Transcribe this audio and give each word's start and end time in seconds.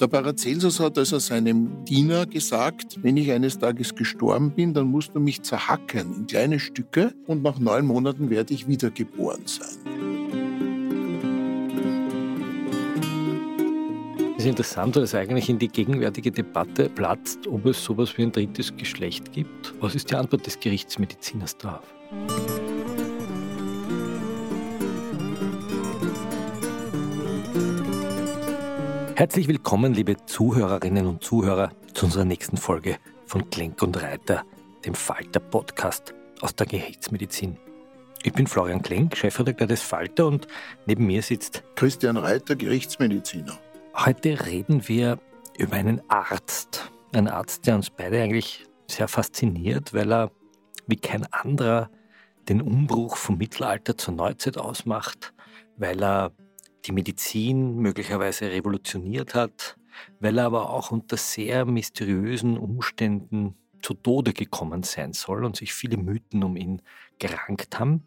Der 0.00 0.06
Paracelsus 0.06 0.78
hat 0.78 0.96
also 0.96 1.18
seinem 1.18 1.84
Diener 1.84 2.24
gesagt, 2.24 3.02
wenn 3.02 3.16
ich 3.16 3.32
eines 3.32 3.58
Tages 3.58 3.96
gestorben 3.96 4.52
bin, 4.52 4.72
dann 4.72 4.86
musst 4.86 5.12
du 5.16 5.18
mich 5.18 5.42
zerhacken 5.42 6.14
in 6.14 6.26
kleine 6.28 6.60
Stücke 6.60 7.12
und 7.26 7.42
nach 7.42 7.58
neun 7.58 7.84
Monaten 7.84 8.30
werde 8.30 8.54
ich 8.54 8.68
wiedergeboren 8.68 9.42
sein. 9.46 9.76
Es 14.36 14.44
ist 14.44 14.50
interessant, 14.50 14.96
es 14.96 15.16
eigentlich 15.16 15.48
in 15.48 15.58
die 15.58 15.66
gegenwärtige 15.66 16.30
Debatte 16.30 16.88
platzt, 16.88 17.48
ob 17.48 17.66
es 17.66 17.82
sowas 17.82 18.16
wie 18.16 18.22
ein 18.22 18.30
drittes 18.30 18.76
Geschlecht 18.76 19.32
gibt. 19.32 19.74
Was 19.80 19.96
ist 19.96 20.12
die 20.12 20.14
Antwort 20.14 20.46
des 20.46 20.60
Gerichtsmediziners 20.60 21.56
darauf? 21.56 21.82
Herzlich 29.18 29.48
willkommen, 29.48 29.94
liebe 29.94 30.14
Zuhörerinnen 30.26 31.04
und 31.04 31.24
Zuhörer, 31.24 31.72
zu 31.92 32.06
unserer 32.06 32.24
nächsten 32.24 32.56
Folge 32.56 32.98
von 33.26 33.50
Klenk 33.50 33.82
und 33.82 34.00
Reiter, 34.00 34.44
dem 34.86 34.94
Falter 34.94 35.40
Podcast 35.40 36.14
aus 36.40 36.54
der 36.54 36.68
Gerichtsmedizin. 36.68 37.56
Ich 38.22 38.32
bin 38.32 38.46
Florian 38.46 38.80
Klenk, 38.80 39.16
Chefredakteur 39.16 39.66
des 39.66 39.82
Falter 39.82 40.28
und 40.28 40.46
neben 40.86 41.04
mir 41.04 41.20
sitzt 41.22 41.64
Christian 41.74 42.16
Reiter, 42.16 42.54
Gerichtsmediziner. 42.54 43.58
Heute 43.92 44.46
reden 44.46 44.86
wir 44.86 45.18
über 45.58 45.74
einen 45.74 46.00
Arzt. 46.06 46.88
Ein 47.12 47.26
Arzt, 47.26 47.66
der 47.66 47.74
uns 47.74 47.90
beide 47.90 48.22
eigentlich 48.22 48.68
sehr 48.86 49.08
fasziniert, 49.08 49.94
weil 49.94 50.12
er 50.12 50.30
wie 50.86 50.94
kein 50.94 51.26
anderer 51.32 51.90
den 52.48 52.62
Umbruch 52.62 53.16
vom 53.16 53.36
Mittelalter 53.36 53.98
zur 53.98 54.14
Neuzeit 54.14 54.58
ausmacht, 54.58 55.34
weil 55.76 56.04
er 56.04 56.30
die 56.84 56.92
Medizin 56.92 57.76
möglicherweise 57.76 58.50
revolutioniert 58.50 59.34
hat, 59.34 59.76
weil 60.20 60.38
er 60.38 60.46
aber 60.46 60.70
auch 60.70 60.90
unter 60.90 61.16
sehr 61.16 61.64
mysteriösen 61.64 62.56
Umständen 62.56 63.56
zu 63.82 63.94
Tode 63.94 64.32
gekommen 64.32 64.82
sein 64.82 65.12
soll 65.12 65.44
und 65.44 65.56
sich 65.56 65.72
viele 65.72 65.96
Mythen 65.96 66.42
um 66.42 66.56
ihn 66.56 66.82
gerankt 67.18 67.78
haben. 67.78 68.06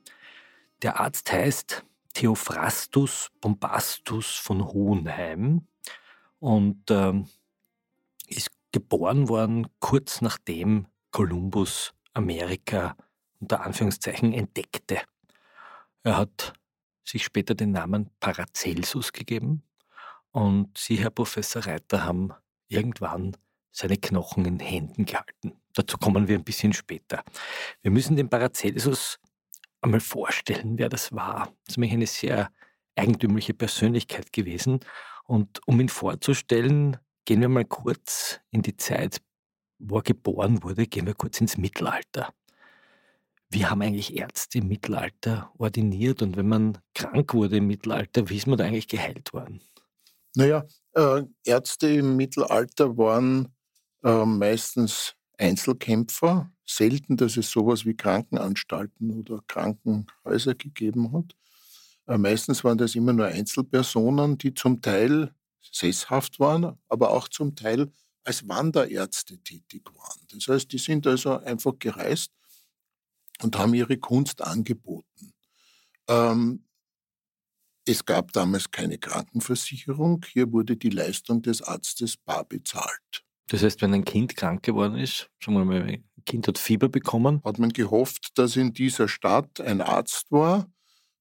Der 0.82 1.00
Arzt 1.00 1.32
heißt 1.32 1.86
Theophrastus 2.14 3.32
Bombastus 3.40 4.36
von 4.36 4.66
Hohenheim 4.66 5.68
und 6.40 6.90
ähm, 6.90 7.28
ist 8.28 8.50
geboren 8.72 9.30
worden 9.30 9.68
kurz 9.80 10.22
nachdem 10.22 10.88
Kolumbus 11.12 11.94
Amerika 12.14 12.96
unter 13.40 13.62
Anführungszeichen 13.62 14.34
entdeckte. 14.34 15.02
Er 16.04 16.18
hat 16.18 16.54
sich 17.04 17.24
später 17.24 17.56
den 17.56 17.72
Namen 17.72 18.10
Paracelsus 18.20 19.14
gegeben. 19.14 19.64
Und 20.32 20.78
Sie, 20.78 20.98
Herr 20.98 21.10
Professor 21.10 21.66
Reiter, 21.66 22.06
haben 22.06 22.34
irgendwann 22.68 23.36
seine 23.72 23.98
Knochen 23.98 24.46
in 24.46 24.60
Händen 24.60 25.06
gehalten. 25.06 25.54
Dazu 25.74 25.98
kommen 25.98 26.28
wir 26.28 26.38
ein 26.38 26.44
bisschen 26.44 26.74
später. 26.74 27.24
Wir 27.82 27.92
müssen 27.92 28.16
den 28.16 28.30
Paracelsus 28.30 29.20
einmal 29.82 30.00
vorstellen, 30.00 30.78
wer 30.78 30.90
das 30.90 31.12
war. 31.12 31.48
Das 31.66 31.74
ist 31.74 31.78
nämlich 31.78 31.94
eine 31.94 32.08
sehr 32.08 32.52
eigentümliche 32.96 33.54
Persönlichkeit 33.54 34.34
gewesen. 34.34 34.80
Und 35.26 35.66
um 35.68 35.80
ihn 35.80 35.90
vorzustellen, 35.90 36.98
gehen 37.26 37.42
wir 37.42 37.50
mal 37.50 37.66
kurz 37.66 38.40
in 38.52 38.62
die 38.62 38.76
Zeit, 38.76 39.22
wo 39.80 39.98
er 39.98 40.04
geboren 40.04 40.62
wurde, 40.64 40.86
gehen 40.86 41.08
wir 41.08 41.16
kurz 41.16 41.42
ins 41.42 41.58
Mittelalter. 41.58 42.34
Wie 43.54 43.66
haben 43.66 43.82
eigentlich 43.82 44.16
Ärzte 44.16 44.60
im 44.60 44.70
Mittelalter 44.70 45.52
ordiniert 45.58 46.22
und 46.22 46.38
wenn 46.38 46.48
man 46.48 46.78
krank 46.96 47.34
wurde 47.34 47.58
im 47.58 47.68
Mittelalter, 47.68 48.30
wie 48.30 48.38
ist 48.38 48.48
man 48.48 48.58
da 48.58 48.64
eigentlich 48.64 48.88
geheilt 48.88 49.34
worden? 49.34 49.60
Naja, 50.36 50.66
äh, 50.94 51.24
Ärzte 51.44 51.90
im 51.90 52.16
Mittelalter 52.16 52.98
waren 52.98 53.54
äh, 54.04 54.26
meistens 54.26 55.16
Einzelkämpfer. 55.38 56.50
Selten, 56.66 57.18
dass 57.18 57.36
es 57.36 57.52
sowas 57.52 57.86
wie 57.86 57.94
Krankenanstalten 57.94 59.20
oder 59.20 59.42
Krankenhäuser 59.48 60.56
gegeben 60.56 61.12
hat. 61.12 61.36
Äh, 62.08 62.18
meistens 62.18 62.64
waren 62.64 62.78
das 62.78 62.96
immer 62.96 63.12
nur 63.12 63.26
Einzelpersonen, 63.26 64.38
die 64.38 64.54
zum 64.54 64.82
Teil 64.82 65.34
sesshaft 65.60 66.40
waren, 66.40 66.78
aber 66.88 67.12
auch 67.12 67.28
zum 67.28 67.54
Teil 67.58 67.92
als 68.24 68.48
Wanderärzte 68.48 69.38
tätig 69.40 69.84
waren. 69.94 70.20
Das 70.34 70.48
heißt, 70.48 70.72
die 70.72 70.78
sind 70.78 71.06
also 71.06 71.38
einfach 71.40 71.74
gereist 71.78 72.32
und 73.44 73.58
haben 73.58 73.74
ihre 73.74 73.98
Kunst 73.98 74.42
angeboten. 74.42 75.34
Ähm, 76.08 76.66
es 77.86 78.06
gab 78.06 78.32
damals 78.34 78.70
keine 78.70 78.98
Krankenversicherung. 78.98 80.24
Hier 80.32 80.52
wurde 80.52 80.78
die 80.78 80.90
Leistung 80.90 81.42
des 81.42 81.62
Arztes 81.62 82.18
bar 82.18 82.46
bezahlt. 82.46 83.24
Das 83.48 83.64
heißt, 83.64 83.82
wenn 83.82 83.94
ein 83.94 84.06
Kind 84.06 84.36
krank 84.36 84.64
geworden 84.64 84.98
ist, 84.98 85.30
sagen 85.44 85.58
wir 85.58 85.66
mal, 85.66 85.82
ein 85.82 86.04
Kind 86.26 86.48
hat 86.48 86.58
Fieber 86.58 86.90
bekommen. 86.90 87.42
Hat 87.44 87.60
man 87.60 87.70
gehofft, 87.74 88.38
dass 88.38 88.56
in 88.56 88.74
dieser 88.74 89.08
Stadt 89.08 89.60
ein 89.60 89.82
Arzt 89.82 90.32
war 90.32 90.70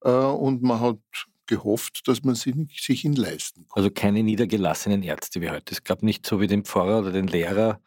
äh, 0.02 0.10
und 0.10 0.62
man 0.62 0.80
hat 0.80 0.98
gehofft, 1.46 2.02
dass 2.06 2.22
man 2.22 2.36
sich, 2.36 2.54
sich 2.80 3.04
ihn 3.04 3.14
leisten 3.14 3.66
kann. 3.66 3.76
Also 3.76 3.90
keine 3.90 4.22
niedergelassenen 4.22 5.02
Ärzte 5.02 5.40
wie 5.40 5.50
heute. 5.50 5.74
Es 5.74 5.82
gab 5.82 6.02
nicht 6.02 6.24
so 6.24 6.40
wie 6.40 6.46
den 6.46 6.64
Pfarrer 6.64 7.00
oder 7.00 7.10
den 7.10 7.26
Lehrer 7.26 7.80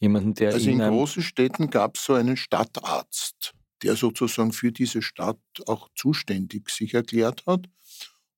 jemanden, 0.00 0.34
der. 0.34 0.52
Also 0.54 0.70
in 0.70 0.78
großen 0.80 1.22
Städten 1.22 1.70
gab 1.70 1.96
es 1.96 2.04
so 2.04 2.14
einen 2.14 2.36
Stadtarzt 2.36 3.53
der 3.84 3.96
sozusagen 3.96 4.52
für 4.52 4.72
diese 4.72 5.02
Stadt 5.02 5.38
auch 5.66 5.88
zuständig 5.94 6.70
sich 6.70 6.94
erklärt 6.94 7.44
hat. 7.46 7.68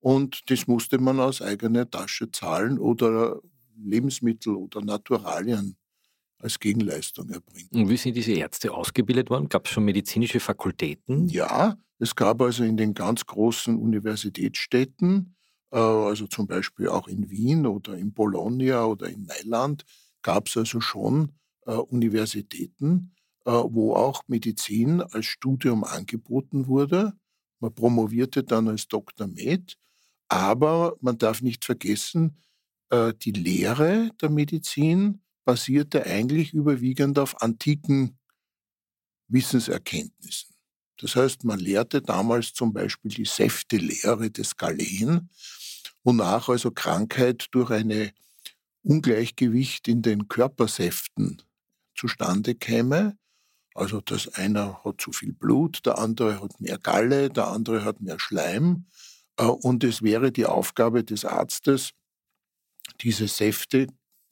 Und 0.01 0.51
das 0.51 0.67
musste 0.67 0.99
man 0.99 1.21
aus 1.21 1.41
eigener 1.41 1.89
Tasche 1.89 2.31
zahlen 2.31 2.79
oder 2.79 3.41
Lebensmittel 3.77 4.55
oder 4.55 4.83
Naturalien 4.83 5.77
als 6.39 6.59
Gegenleistung 6.59 7.31
erbringen. 7.31 7.69
Und 7.73 7.89
wie 7.89 7.97
sind 7.97 8.15
diese 8.15 8.33
Ärzte 8.33 8.73
ausgebildet 8.73 9.31
worden? 9.31 9.49
Gab 9.49 9.67
es 9.67 9.73
schon 9.73 9.85
medizinische 9.85 10.41
Fakultäten? 10.41 11.29
Ja, 11.29 11.77
es 11.99 12.15
gab 12.15 12.43
also 12.43 12.65
in 12.65 12.77
den 12.77 12.93
ganz 12.93 13.25
großen 13.25 13.77
Universitätsstädten, 13.77 15.35
äh, 15.71 15.79
also 15.79 16.27
zum 16.27 16.47
Beispiel 16.47 16.89
auch 16.89 17.09
in 17.09 17.31
Wien 17.31 17.67
oder 17.67 17.97
in 17.97 18.13
Bologna 18.13 18.85
oder 18.85 19.09
in 19.09 19.25
Mailand, 19.25 19.85
gab 20.23 20.49
es 20.49 20.57
also 20.57 20.81
schon 20.81 21.33
äh, 21.67 21.73
Universitäten, 21.73 23.16
wo 23.53 23.95
auch 23.95 24.23
Medizin 24.27 25.01
als 25.01 25.27
Studium 25.27 25.85
angeboten 25.85 26.67
wurde. 26.67 27.13
Man 27.61 27.75
promovierte 27.75 28.43
dann 28.43 28.69
als 28.69 28.89
Dr. 28.89 29.27
Med, 29.27 29.77
aber 30.29 30.97
man 31.01 31.19
darf 31.19 31.43
nicht 31.43 31.65
vergessen, 31.65 32.43
äh, 32.91 33.15
die 33.15 33.33
Lehre 33.33 34.11
der 34.21 34.31
Medizin 34.31 35.23
basierte 35.45 36.05
eigentlich 36.05 36.53
überwiegend 36.53 37.19
auf 37.19 37.41
antiken 37.41 38.19
Wissenserkenntnissen. 39.29 40.55
Das 40.99 41.15
heißt, 41.15 41.45
man 41.45 41.59
lehrte 41.59 42.03
damals 42.03 42.53
zum 42.53 42.73
Beispiel 42.73 43.11
die 43.11 43.27
Säftelehre 43.27 44.31
des 44.31 44.57
Galen, 44.57 45.31
wonach 46.03 46.49
also 46.49 46.71
Krankheit 46.71 47.47
durch 47.51 47.71
eine 47.71 48.13
Ungleichgewicht 48.83 49.89
in 49.89 50.03
den 50.03 50.29
Körpersäften 50.29 51.43
zustande 51.95 52.55
käme. 52.55 53.19
Also 53.77 54.01
das 54.01 54.29
einer 54.35 54.83
hat 54.85 55.01
zu 55.01 55.13
viel 55.13 55.33
Blut, 55.33 55.85
der 55.85 55.99
andere 55.99 56.41
hat 56.43 56.61
mehr 56.61 56.79
Galle, 56.79 57.29
der 57.29 57.49
andere 57.49 57.85
hat 57.85 58.01
mehr 58.01 58.19
Schleim. 58.19 58.87
Äh, 59.37 59.45
und 59.45 59.85
es 59.85 60.03
wäre 60.03 60.33
die 60.33 60.47
Aufgabe 60.47 61.05
des 61.05 61.25
Arztes, 61.25 61.91
diese 63.01 63.29
Säfte, 63.29 63.87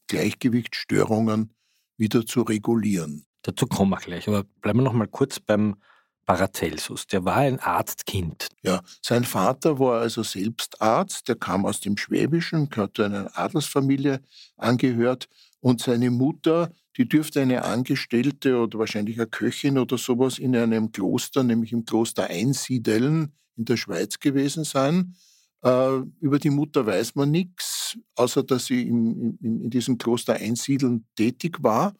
Gleichgewichtsstörungen 0.06 1.52
wieder 1.96 2.26
zu 2.26 2.42
regulieren. 2.42 3.26
Dazu 3.42 3.66
kommen 3.66 3.90
wir 3.90 3.98
gleich, 3.98 4.28
aber 4.28 4.44
bleiben 4.62 4.80
wir 4.80 4.84
noch 4.84 4.92
mal 4.92 5.08
kurz 5.08 5.40
beim 5.40 5.76
Paracelsus. 6.24 7.06
Der 7.06 7.24
war 7.24 7.36
ein 7.36 7.60
Arztkind. 7.60 8.48
Ja, 8.62 8.80
sein 9.02 9.24
Vater 9.24 9.78
war 9.78 10.00
also 10.00 10.22
selbst 10.22 10.80
Arzt, 10.80 11.28
der 11.28 11.36
kam 11.36 11.66
aus 11.66 11.80
dem 11.80 11.98
Schwäbischen, 11.98 12.70
hat 12.74 12.98
einer 12.98 13.30
Adelsfamilie 13.36 14.20
angehört 14.56 15.28
Und 15.64 15.80
seine 15.80 16.10
Mutter, 16.10 16.74
die 16.98 17.08
dürfte 17.08 17.40
eine 17.40 17.64
Angestellte 17.64 18.58
oder 18.58 18.78
wahrscheinlich 18.78 19.16
eine 19.18 19.26
Köchin 19.26 19.78
oder 19.78 19.96
sowas 19.96 20.38
in 20.38 20.54
einem 20.54 20.92
Kloster, 20.92 21.42
nämlich 21.42 21.72
im 21.72 21.86
Kloster 21.86 22.24
Einsiedeln 22.24 23.32
in 23.56 23.64
der 23.64 23.78
Schweiz 23.78 24.20
gewesen 24.20 24.64
sein. 24.64 25.14
Äh, 25.62 26.02
über 26.20 26.38
die 26.38 26.50
Mutter 26.50 26.84
weiß 26.84 27.14
man 27.14 27.30
nichts, 27.30 27.96
außer 28.14 28.42
dass 28.42 28.66
sie 28.66 28.82
in, 28.82 29.38
in, 29.40 29.62
in 29.62 29.70
diesem 29.70 29.96
Kloster 29.96 30.34
Einsiedeln 30.34 31.06
tätig 31.16 31.62
war. 31.62 31.94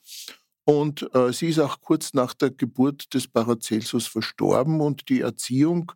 Und 0.64 1.08
äh, 1.14 1.32
sie 1.32 1.48
ist 1.48 1.58
auch 1.58 1.80
kurz 1.80 2.12
nach 2.12 2.34
der 2.34 2.50
Geburt 2.50 3.14
des 3.14 3.28
Paracelsus 3.28 4.06
verstorben 4.06 4.82
und 4.82 5.08
die 5.08 5.22
Erziehung 5.22 5.90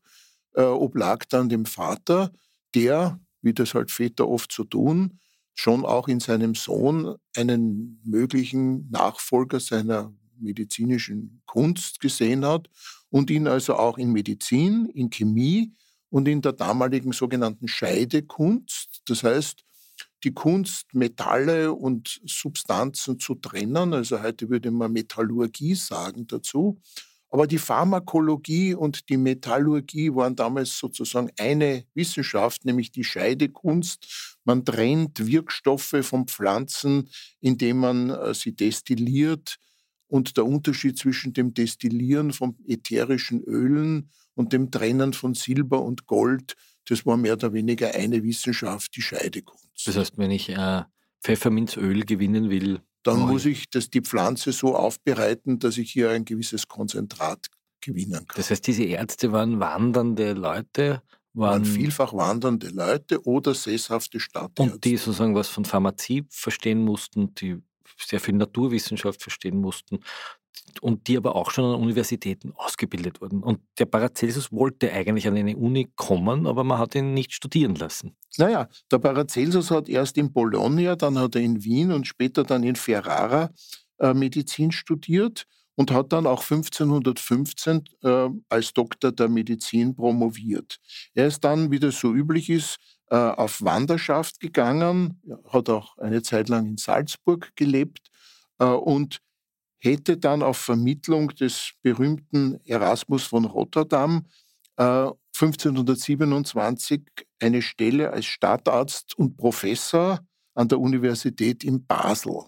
äh, 0.54 0.62
oblag 0.62 1.26
dann 1.28 1.50
dem 1.50 1.66
Vater, 1.66 2.32
der, 2.74 3.20
wie 3.42 3.52
das 3.52 3.74
halt 3.74 3.90
Väter 3.90 4.26
oft 4.26 4.52
so 4.52 4.64
tun, 4.64 5.18
schon 5.58 5.84
auch 5.84 6.06
in 6.06 6.20
seinem 6.20 6.54
Sohn 6.54 7.16
einen 7.34 8.00
möglichen 8.04 8.88
Nachfolger 8.90 9.58
seiner 9.58 10.14
medizinischen 10.38 11.42
Kunst 11.46 11.98
gesehen 11.98 12.44
hat 12.46 12.70
und 13.10 13.28
ihn 13.28 13.48
also 13.48 13.74
auch 13.74 13.98
in 13.98 14.12
Medizin, 14.12 14.86
in 14.86 15.10
Chemie 15.10 15.74
und 16.10 16.28
in 16.28 16.42
der 16.42 16.52
damaligen 16.52 17.10
sogenannten 17.10 17.66
Scheidekunst, 17.66 19.02
das 19.06 19.24
heißt 19.24 19.64
die 20.22 20.32
Kunst, 20.32 20.94
Metalle 20.94 21.72
und 21.72 22.20
Substanzen 22.24 23.18
zu 23.18 23.34
trennen, 23.34 23.94
also 23.94 24.22
heute 24.22 24.48
würde 24.48 24.70
man 24.70 24.92
Metallurgie 24.92 25.74
sagen 25.74 26.28
dazu, 26.28 26.80
aber 27.30 27.46
die 27.46 27.58
Pharmakologie 27.58 28.74
und 28.74 29.08
die 29.08 29.18
Metallurgie 29.18 30.14
waren 30.14 30.34
damals 30.34 30.78
sozusagen 30.78 31.30
eine 31.38 31.84
Wissenschaft, 31.94 32.64
nämlich 32.64 32.90
die 32.90 33.04
Scheidekunst. 33.04 34.38
Man 34.44 34.64
trennt 34.64 35.26
Wirkstoffe 35.26 35.96
von 36.02 36.26
Pflanzen, 36.26 37.10
indem 37.40 37.80
man 37.80 38.10
äh, 38.10 38.34
sie 38.34 38.54
destilliert. 38.54 39.56
Und 40.06 40.38
der 40.38 40.46
Unterschied 40.46 40.98
zwischen 40.98 41.34
dem 41.34 41.52
Destillieren 41.52 42.32
von 42.32 42.56
ätherischen 42.66 43.42
Ölen 43.42 44.10
und 44.34 44.54
dem 44.54 44.70
Trennen 44.70 45.12
von 45.12 45.34
Silber 45.34 45.82
und 45.82 46.06
Gold, 46.06 46.56
das 46.86 47.04
war 47.04 47.18
mehr 47.18 47.34
oder 47.34 47.52
weniger 47.52 47.94
eine 47.94 48.22
Wissenschaft, 48.22 48.96
die 48.96 49.02
Scheidekunst. 49.02 49.86
Das 49.86 49.98
heißt, 49.98 50.16
wenn 50.16 50.30
ich 50.30 50.48
äh, 50.48 50.84
Pfefferminzöl 51.22 52.04
gewinnen 52.06 52.48
will, 52.48 52.80
dann 53.02 53.20
muss 53.20 53.44
ich 53.44 53.70
das, 53.70 53.90
die 53.90 54.00
Pflanze 54.00 54.52
so 54.52 54.76
aufbereiten, 54.76 55.58
dass 55.58 55.78
ich 55.78 55.92
hier 55.92 56.10
ein 56.10 56.24
gewisses 56.24 56.68
Konzentrat 56.68 57.46
gewinnen 57.80 58.26
kann. 58.26 58.36
Das 58.36 58.50
heißt, 58.50 58.66
diese 58.66 58.84
Ärzte 58.84 59.32
waren 59.32 59.60
wandernde 59.60 60.32
Leute? 60.32 61.02
Waren, 61.34 61.62
waren 61.62 61.64
vielfach 61.64 62.12
wandernde 62.14 62.68
Leute 62.68 63.24
oder 63.24 63.54
sesshafte 63.54 64.18
Stadtärzte. 64.18 64.74
Und 64.74 64.84
die 64.84 64.96
sozusagen 64.96 65.34
was 65.34 65.48
von 65.48 65.64
Pharmazie 65.64 66.26
verstehen 66.30 66.84
mussten, 66.84 67.34
die 67.34 67.58
sehr 67.96 68.20
viel 68.20 68.34
Naturwissenschaft 68.34 69.22
verstehen 69.22 69.60
mussten 69.60 70.00
und 70.80 71.08
die 71.08 71.16
aber 71.16 71.34
auch 71.34 71.50
schon 71.50 71.64
an 71.64 71.80
Universitäten 71.80 72.52
ausgebildet 72.54 73.20
wurden. 73.20 73.42
Und 73.42 73.60
der 73.78 73.86
Paracelsus 73.86 74.52
wollte 74.52 74.92
eigentlich 74.92 75.26
an 75.26 75.36
eine 75.36 75.56
Uni 75.56 75.88
kommen, 75.96 76.46
aber 76.46 76.64
man 76.64 76.78
hat 76.78 76.94
ihn 76.94 77.14
nicht 77.14 77.32
studieren 77.32 77.74
lassen. 77.74 78.16
Naja, 78.36 78.68
der 78.90 78.98
Paracelsus 78.98 79.70
hat 79.70 79.88
erst 79.88 80.16
in 80.18 80.32
Bologna, 80.32 80.96
dann 80.96 81.18
hat 81.18 81.34
er 81.34 81.42
in 81.42 81.64
Wien 81.64 81.92
und 81.92 82.06
später 82.06 82.44
dann 82.44 82.62
in 82.62 82.76
Ferrara 82.76 83.50
äh, 83.98 84.14
Medizin 84.14 84.70
studiert 84.72 85.46
und 85.74 85.92
hat 85.92 86.12
dann 86.12 86.26
auch 86.26 86.42
1515 86.42 87.84
äh, 88.02 88.28
als 88.48 88.72
Doktor 88.72 89.12
der 89.12 89.28
Medizin 89.28 89.94
promoviert. 89.94 90.78
Er 91.14 91.28
ist 91.28 91.44
dann, 91.44 91.70
wie 91.70 91.78
das 91.78 92.00
so 92.00 92.12
üblich 92.12 92.50
ist, 92.50 92.78
äh, 93.10 93.16
auf 93.16 93.62
Wanderschaft 93.62 94.40
gegangen, 94.40 95.22
hat 95.48 95.70
auch 95.70 95.96
eine 95.98 96.22
Zeit 96.22 96.48
lang 96.48 96.66
in 96.66 96.76
Salzburg 96.76 97.52
gelebt 97.56 98.10
äh, 98.58 98.64
und 98.64 99.20
hätte 99.78 100.16
dann 100.16 100.42
auf 100.42 100.58
Vermittlung 100.58 101.28
des 101.28 101.72
berühmten 101.82 102.60
Erasmus 102.64 103.24
von 103.24 103.44
Rotterdam 103.44 104.26
äh, 104.76 105.10
1527 105.40 107.02
eine 107.40 107.62
Stelle 107.62 108.12
als 108.12 108.26
Stadtarzt 108.26 109.16
und 109.16 109.36
Professor 109.36 110.20
an 110.54 110.68
der 110.68 110.80
Universität 110.80 111.62
in 111.62 111.86
Basel 111.86 112.44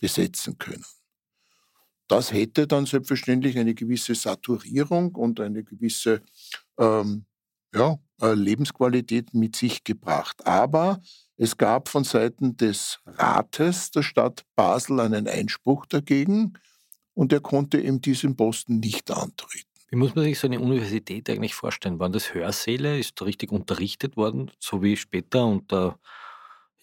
besetzen 0.00 0.56
können. 0.58 0.84
Das 2.06 2.32
hätte 2.32 2.66
dann 2.66 2.86
selbstverständlich 2.86 3.58
eine 3.58 3.74
gewisse 3.74 4.14
Saturierung 4.14 5.14
und 5.14 5.40
eine 5.40 5.64
gewisse 5.64 6.22
ähm, 6.78 7.26
ja, 7.74 7.98
äh, 8.20 8.34
Lebensqualität 8.34 9.34
mit 9.34 9.56
sich 9.56 9.84
gebracht. 9.84 10.46
Aber 10.46 11.00
es 11.36 11.56
gab 11.56 11.88
von 11.88 12.04
Seiten 12.04 12.56
des 12.56 12.98
Rates 13.06 13.90
der 13.90 14.02
Stadt 14.02 14.44
Basel 14.56 15.00
einen 15.00 15.28
Einspruch 15.28 15.86
dagegen 15.86 16.54
und 17.14 17.32
er 17.32 17.40
konnte 17.40 17.80
eben 17.80 18.00
diesen 18.00 18.36
Posten 18.36 18.80
nicht 18.80 19.10
antreten. 19.10 19.68
Wie 19.90 19.96
muss 19.96 20.14
man 20.14 20.24
sich 20.24 20.38
so 20.38 20.46
eine 20.46 20.60
Universität 20.60 21.30
eigentlich 21.30 21.54
vorstellen? 21.54 21.98
Waren 21.98 22.12
das 22.12 22.34
Hörsäle? 22.34 22.98
Ist 22.98 23.20
da 23.20 23.24
richtig 23.24 23.52
unterrichtet 23.52 24.16
worden, 24.16 24.50
so 24.58 24.82
wie 24.82 24.96
später 24.96 25.46
unter 25.46 25.98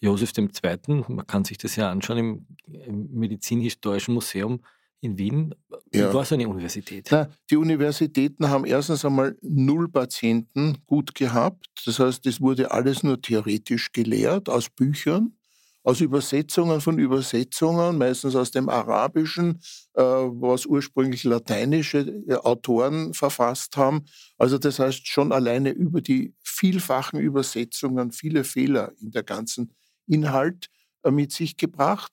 Josef 0.00 0.32
II.? 0.36 1.04
Man 1.08 1.26
kann 1.26 1.44
sich 1.44 1.56
das 1.56 1.76
ja 1.76 1.90
anschauen 1.90 2.18
im, 2.18 2.46
im 2.66 3.10
Medizinhistorischen 3.12 4.14
Museum 4.14 4.60
in 5.00 5.18
Wien. 5.18 5.54
Wie 5.90 5.98
ja. 5.98 6.12
war 6.12 6.24
so 6.24 6.34
eine 6.34 6.48
Universität? 6.48 7.08
Na, 7.10 7.28
die 7.50 7.56
Universitäten 7.56 8.48
haben 8.48 8.64
erstens 8.64 9.04
einmal 9.04 9.36
null 9.42 9.88
Patienten 9.88 10.78
gut 10.86 11.14
gehabt. 11.14 11.66
Das 11.84 11.98
heißt, 11.98 12.26
es 12.26 12.40
wurde 12.40 12.70
alles 12.70 13.02
nur 13.02 13.20
theoretisch 13.20 13.92
gelehrt 13.92 14.48
aus 14.48 14.68
Büchern, 14.68 15.36
aus 15.82 16.00
Übersetzungen 16.00 16.80
von 16.80 16.98
Übersetzungen, 16.98 17.98
meistens 17.98 18.34
aus 18.34 18.50
dem 18.50 18.68
Arabischen, 18.68 19.60
äh, 19.94 20.02
was 20.02 20.66
ursprünglich 20.66 21.22
lateinische 21.24 21.98
äh, 22.26 22.34
Autoren 22.34 23.14
verfasst 23.14 23.76
haben. 23.76 24.04
Also 24.38 24.58
das 24.58 24.78
heißt 24.78 25.06
schon 25.06 25.30
alleine 25.30 25.70
über 25.70 26.00
die 26.00 26.34
vielfachen 26.42 27.20
Übersetzungen 27.20 28.10
viele 28.10 28.42
Fehler 28.42 28.92
in 29.00 29.12
der 29.12 29.22
ganzen 29.22 29.74
Inhalt 30.08 30.68
äh, 31.04 31.10
mit 31.10 31.32
sich 31.32 31.56
gebracht. 31.56 32.12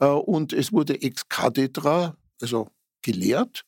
Und 0.00 0.52
es 0.52 0.72
wurde 0.72 1.00
ex 1.00 1.28
cathedra 1.28 2.16
also 2.40 2.68
gelehrt. 3.02 3.64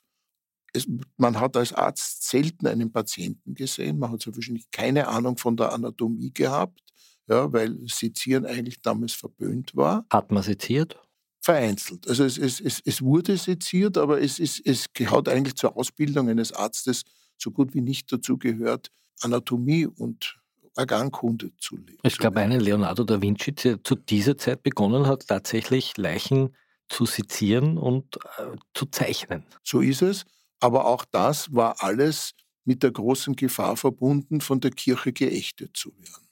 Es, 0.73 0.87
man 1.17 1.41
hat 1.41 1.57
als 1.57 1.73
Arzt 1.73 2.29
selten 2.29 2.67
einen 2.67 2.93
Patienten 2.93 3.55
gesehen. 3.55 3.99
Man 3.99 4.13
hat 4.13 4.23
so 4.23 4.35
wahrscheinlich 4.35 4.71
keine 4.71 5.09
Ahnung 5.09 5.39
von 5.39 5.57
der 5.57 5.73
Anatomie 5.73 6.33
gehabt, 6.33 6.81
ja, 7.29 7.53
weil 7.53 7.77
Sezieren 7.87 8.47
eigentlich 8.47 8.83
damals 8.83 9.13
verböhnt 9.13 9.75
war. 9.75 10.07
Hat 10.11 10.31
man 10.31 10.43
seziert? 10.43 10.99
Vereinzelt. 11.41 12.09
Also 12.09 12.25
es, 12.25 12.39
es, 12.39 12.61
es, 12.61 12.81
es 12.85 13.03
wurde 13.03 13.37
seziert, 13.37 13.97
aber 13.99 14.21
es, 14.21 14.39
es, 14.39 14.61
es 14.61 14.87
hat 15.07 15.29
eigentlich 15.29 15.55
zur 15.55 15.77
Ausbildung 15.77 16.29
eines 16.29 16.53
Arztes 16.53 17.05
so 17.39 17.51
gut 17.51 17.75
wie 17.75 17.81
nicht 17.81 18.13
dazu 18.13 18.37
gehört, 18.37 18.91
Anatomie 19.21 19.87
und 19.87 20.39
Organkunde 20.77 21.53
zu 21.57 21.77
lesen. 21.77 22.01
Ich 22.03 22.19
glaube, 22.19 22.41
einen 22.41 22.61
Leonardo 22.61 23.05
da 23.05 23.21
Vinci, 23.21 23.53
der 23.53 23.83
zu 23.83 23.95
dieser 23.95 24.37
Zeit 24.37 24.63
begonnen 24.63 25.07
hat, 25.07 25.27
tatsächlich 25.27 25.97
Leichen 25.97 26.55
zu 26.89 27.07
sezieren 27.07 27.79
und 27.79 28.17
äh, 28.39 28.57
zu 28.75 28.87
zeichnen. 28.87 29.45
So 29.63 29.81
ist 29.81 30.03
es. 30.03 30.25
Aber 30.61 30.87
auch 30.87 31.05
das 31.05 31.55
war 31.55 31.83
alles 31.83 32.33
mit 32.65 32.83
der 32.83 32.91
großen 32.91 33.37
Gefahr 33.37 33.77
verbunden, 33.77 34.41
von 34.41 34.61
der 34.61 34.71
Kirche 34.71 35.13
geächtet 35.13 35.77
zu 35.77 35.93
werden. 35.99 36.29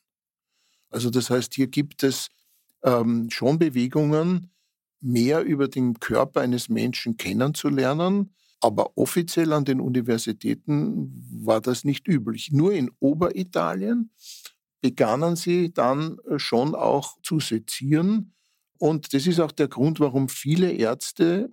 Also 0.90 1.10
das 1.10 1.30
heißt, 1.30 1.54
hier 1.54 1.66
gibt 1.66 2.02
es 2.02 2.28
ähm, 2.82 3.30
schon 3.30 3.58
Bewegungen, 3.58 4.50
mehr 5.00 5.42
über 5.42 5.68
den 5.68 6.00
Körper 6.00 6.40
eines 6.40 6.68
Menschen 6.68 7.16
kennenzulernen, 7.16 8.34
aber 8.60 8.96
offiziell 8.96 9.52
an 9.52 9.66
den 9.66 9.80
Universitäten 9.80 11.12
war 11.44 11.60
das 11.60 11.84
nicht 11.84 12.08
üblich. 12.08 12.50
Nur 12.52 12.72
in 12.72 12.90
Oberitalien 13.00 14.10
begannen 14.80 15.36
sie 15.36 15.72
dann 15.72 16.18
äh, 16.30 16.38
schon 16.38 16.74
auch 16.74 17.20
zu 17.22 17.40
sezieren 17.40 18.34
und 18.78 19.14
das 19.14 19.26
ist 19.26 19.40
auch 19.40 19.52
der 19.52 19.68
Grund, 19.68 20.00
warum 20.00 20.28
viele 20.28 20.72
Ärzte 20.72 21.50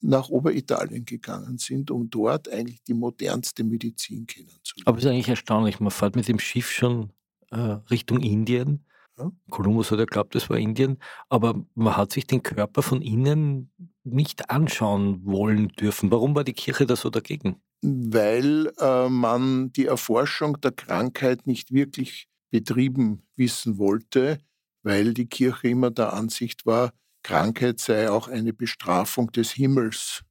nach 0.00 0.28
Oberitalien 0.28 1.04
gegangen 1.04 1.58
sind, 1.58 1.90
um 1.90 2.10
dort 2.10 2.48
eigentlich 2.48 2.82
die 2.82 2.94
modernste 2.94 3.62
Medizin 3.64 4.26
kennenzulernen. 4.26 4.86
Aber 4.86 4.98
es 4.98 5.04
ist 5.04 5.10
eigentlich 5.10 5.28
erstaunlich, 5.28 5.80
man 5.80 5.90
fährt 5.90 6.16
mit 6.16 6.26
dem 6.28 6.40
Schiff 6.40 6.70
schon 6.70 7.12
äh, 7.50 7.56
Richtung 7.90 8.20
Indien. 8.20 8.84
Ja? 9.16 9.30
Kolumbus 9.50 9.90
hat 9.92 10.00
ja 10.00 10.04
glaubt, 10.04 10.34
das 10.34 10.50
war 10.50 10.58
Indien, 10.58 10.98
aber 11.28 11.64
man 11.74 11.96
hat 11.96 12.12
sich 12.12 12.26
den 12.26 12.42
Körper 12.42 12.82
von 12.82 13.00
innen 13.00 13.70
nicht 14.02 14.50
anschauen 14.50 15.24
wollen 15.24 15.68
dürfen. 15.68 16.10
Warum 16.10 16.34
war 16.34 16.42
die 16.42 16.54
Kirche 16.54 16.86
da 16.86 16.96
so 16.96 17.08
dagegen? 17.08 17.62
Weil 17.82 18.72
äh, 18.78 19.08
man 19.08 19.72
die 19.72 19.86
Erforschung 19.86 20.60
der 20.60 20.72
Krankheit 20.72 21.46
nicht 21.46 21.72
wirklich 21.72 22.28
betrieben 22.50 23.22
wissen 23.36 23.78
wollte 23.78 24.38
weil 24.82 25.14
die 25.14 25.26
Kirche 25.26 25.68
immer 25.68 25.90
der 25.90 26.12
Ansicht 26.12 26.66
war, 26.66 26.92
Krankheit 27.22 27.78
sei 27.78 28.10
auch 28.10 28.28
eine 28.28 28.52
Bestrafung 28.52 29.30
des 29.32 29.52
Himmels. 29.52 30.22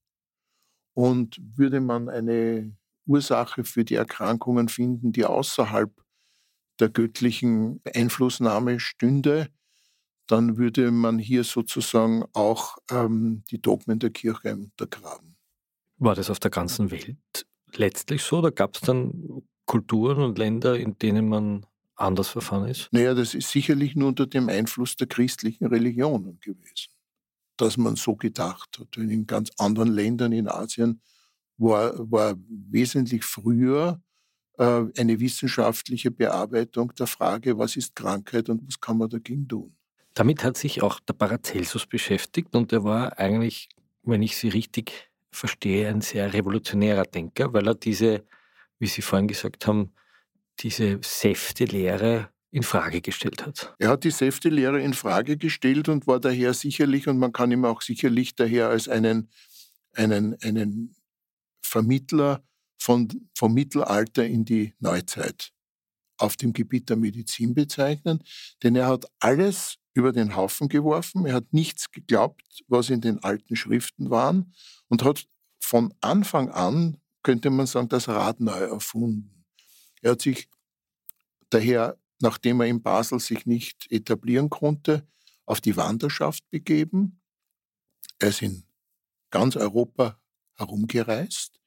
Und 0.94 1.40
würde 1.56 1.80
man 1.80 2.10
eine 2.10 2.76
Ursache 3.06 3.64
für 3.64 3.86
die 3.86 3.96
Erkrankungen 3.96 4.68
finden, 4.68 5.14
die 5.14 5.26
außerhalb 5.26 5.92
der 6.80 6.90
göttlichen 6.90 7.82
Einflussnahme 7.96 8.80
stünde, 8.80 9.48
dann 10.28 10.58
würde 10.58 10.92
man 10.92 11.20
hier 11.20 11.44
sozusagen 11.44 12.24
auch 12.34 12.78
ähm, 12.90 13.44
die 13.52 13.62
Dogmen 13.62 14.00
der 14.00 14.10
Kirche 14.12 14.54
untergraben. 14.54 15.36
War 15.98 16.16
das 16.16 16.30
auf 16.30 16.40
der 16.40 16.52
ganzen 16.52 16.92
Welt 16.92 17.46
letztlich 17.74 18.24
so? 18.24 18.40
Oder 18.40 18.52
gab 18.52 18.76
es 18.76 18.82
dann 18.82 19.44
Kulturen 19.66 20.24
und 20.24 20.38
Länder, 20.38 20.78
in 20.78 20.98
denen 20.98 21.30
man 21.30 21.66
anders 22.02 22.30
verfahren 22.30 22.68
ist? 22.68 22.90
Naja, 22.92 23.14
das 23.14 23.34
ist 23.34 23.50
sicherlich 23.50 23.96
nur 23.96 24.10
unter 24.10 24.26
dem 24.26 24.50
Einfluss 24.50 24.96
der 24.96 25.08
christlichen 25.08 25.68
Religionen 25.68 26.40
gewesen, 26.40 26.92
dass 27.58 27.78
man 27.78 27.96
so 27.96 28.16
gedacht 28.16 28.80
hat. 28.80 28.98
in 28.98 29.26
ganz 29.26 29.50
anderen 29.58 29.90
Ländern 29.90 30.32
in 30.32 30.48
Asien 30.48 31.02
war, 31.58 31.94
war 32.12 32.36
wesentlich 32.48 33.24
früher 33.24 34.02
äh, 34.58 34.84
eine 34.98 35.20
wissenschaftliche 35.20 36.12
Bearbeitung 36.12 36.94
der 36.96 37.08
Frage, 37.08 37.58
was 37.58 37.76
ist 37.76 37.96
Krankheit 37.96 38.50
und 38.50 38.68
was 38.68 38.80
kann 38.80 38.98
man 38.98 39.10
dagegen 39.10 39.48
tun. 39.48 39.76
Damit 40.14 40.44
hat 40.44 40.58
sich 40.58 40.82
auch 40.82 41.00
der 41.00 41.14
Paracelsus 41.14 41.86
beschäftigt 41.86 42.54
und 42.56 42.74
er 42.74 42.84
war 42.84 43.18
eigentlich, 43.18 43.70
wenn 44.04 44.22
ich 44.22 44.36
Sie 44.36 44.50
richtig 44.50 45.10
verstehe, 45.32 45.88
ein 45.88 46.02
sehr 46.02 46.34
revolutionärer 46.34 47.06
Denker, 47.06 47.54
weil 47.54 47.68
er 47.68 47.76
diese, 47.76 48.26
wie 48.80 48.88
Sie 48.88 49.02
vorhin 49.02 49.28
gesagt 49.28 49.68
haben, 49.68 49.94
diese 50.60 51.00
Säftelehre 51.04 52.30
in 52.52 52.64
Frage 52.64 53.02
gestellt 53.02 53.46
hat. 53.46 53.74
Er 53.80 53.90
hat 53.90 54.04
die 54.04 54.12
Säftelehre 54.12 54.82
in 54.82 54.94
Frage 54.94 55.38
gestellt 55.38 55.88
und 55.88 56.06
war 56.06 56.20
daher 56.20 56.54
sicherlich, 56.54 57.08
und 57.08 57.18
man 57.18 57.32
kann 57.32 57.52
ihm 57.52 57.66
auch 57.66 57.82
sicherlich 57.82 58.36
daher 58.36 58.70
als 58.70 58.90
einen, 58.90 59.30
einen, 59.94 60.36
einen 60.42 60.96
Vermittler 61.62 62.44
von, 62.78 63.08
vom 63.36 63.54
Mittelalter 63.54 64.26
in 64.26 64.44
die 64.44 64.74
Neuzeit 64.80 65.54
auf 66.18 66.36
dem 66.36 66.54
Gebiet 66.54 66.90
der 66.90 66.98
Medizin 66.98 67.54
bezeichnen, 67.54 68.24
denn 68.64 68.76
er 68.76 68.88
hat 68.88 69.06
alles 69.20 69.78
über 69.94 70.12
den 70.12 70.36
Haufen 70.36 70.70
geworfen, 70.70 71.26
er 71.26 71.36
hat 71.36 71.52
nichts 71.52 71.92
geglaubt, 71.92 72.64
was 72.68 72.90
in 72.90 73.02
den 73.02 73.24
alten 73.24 73.56
Schriften 73.56 74.10
waren 74.10 74.54
und 74.88 75.04
hat 75.04 75.26
von 75.60 75.94
Anfang 76.02 76.50
an, 76.50 76.98
könnte 77.24 77.50
man 77.50 77.66
sagen, 77.66 77.90
das 77.90 78.08
Rad 78.08 78.40
neu 78.40 78.60
erfunden. 78.60 79.41
Er 80.02 80.12
hat 80.12 80.22
sich 80.22 80.50
daher, 81.50 81.98
nachdem 82.20 82.62
er 82.62 82.68
in 82.68 82.82
Basel 82.82 83.20
sich 83.20 83.46
nicht 83.46 83.92
etablieren 83.92 84.50
konnte, 84.50 85.08
auf 85.46 85.62
die 85.62 85.78
Wanderschaft 85.78 86.50
begeben. 86.50 87.22
Er 88.20 88.30
ist 88.30 88.42
in 88.42 88.64
ganz 89.32 89.56
Europa 89.56 90.20
herumgereist. 90.56 91.60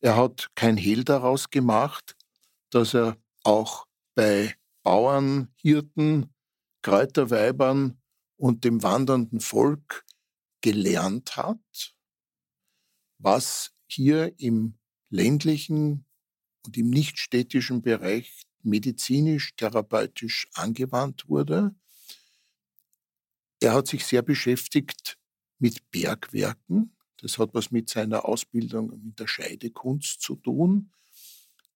Er 0.00 0.16
hat 0.16 0.50
kein 0.54 0.76
Hehl 0.76 1.04
daraus 1.04 1.50
gemacht, 1.50 2.16
dass 2.70 2.94
er 2.94 3.16
auch 3.42 3.86
bei 4.14 4.54
Bauern, 4.82 5.52
Hirten, 5.56 6.32
Kräuterweibern 6.82 8.00
und 8.36 8.64
dem 8.64 8.82
wandernden 8.82 9.40
Volk 9.40 10.04
gelernt 10.60 11.36
hat, 11.36 11.94
was 13.18 13.72
hier 13.86 14.38
im 14.38 14.78
ländlichen 15.10 16.04
und 16.68 16.76
im 16.76 16.90
nichtstädtischen 16.90 17.80
Bereich 17.80 18.42
medizinisch, 18.62 19.56
therapeutisch 19.56 20.48
angewandt 20.52 21.26
wurde. 21.26 21.74
Er 23.58 23.72
hat 23.72 23.86
sich 23.86 24.04
sehr 24.04 24.20
beschäftigt 24.20 25.16
mit 25.58 25.90
Bergwerken. 25.90 26.94
Das 27.16 27.38
hat 27.38 27.54
was 27.54 27.70
mit 27.70 27.88
seiner 27.88 28.26
Ausbildung 28.26 29.02
mit 29.02 29.18
der 29.18 29.26
Scheidekunst 29.26 30.20
zu 30.20 30.36
tun. 30.36 30.92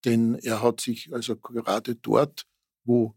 Denn 0.04 0.34
er 0.34 0.60
hat 0.60 0.82
sich 0.82 1.10
also 1.10 1.36
gerade 1.36 1.96
dort, 1.96 2.44
wo 2.84 3.14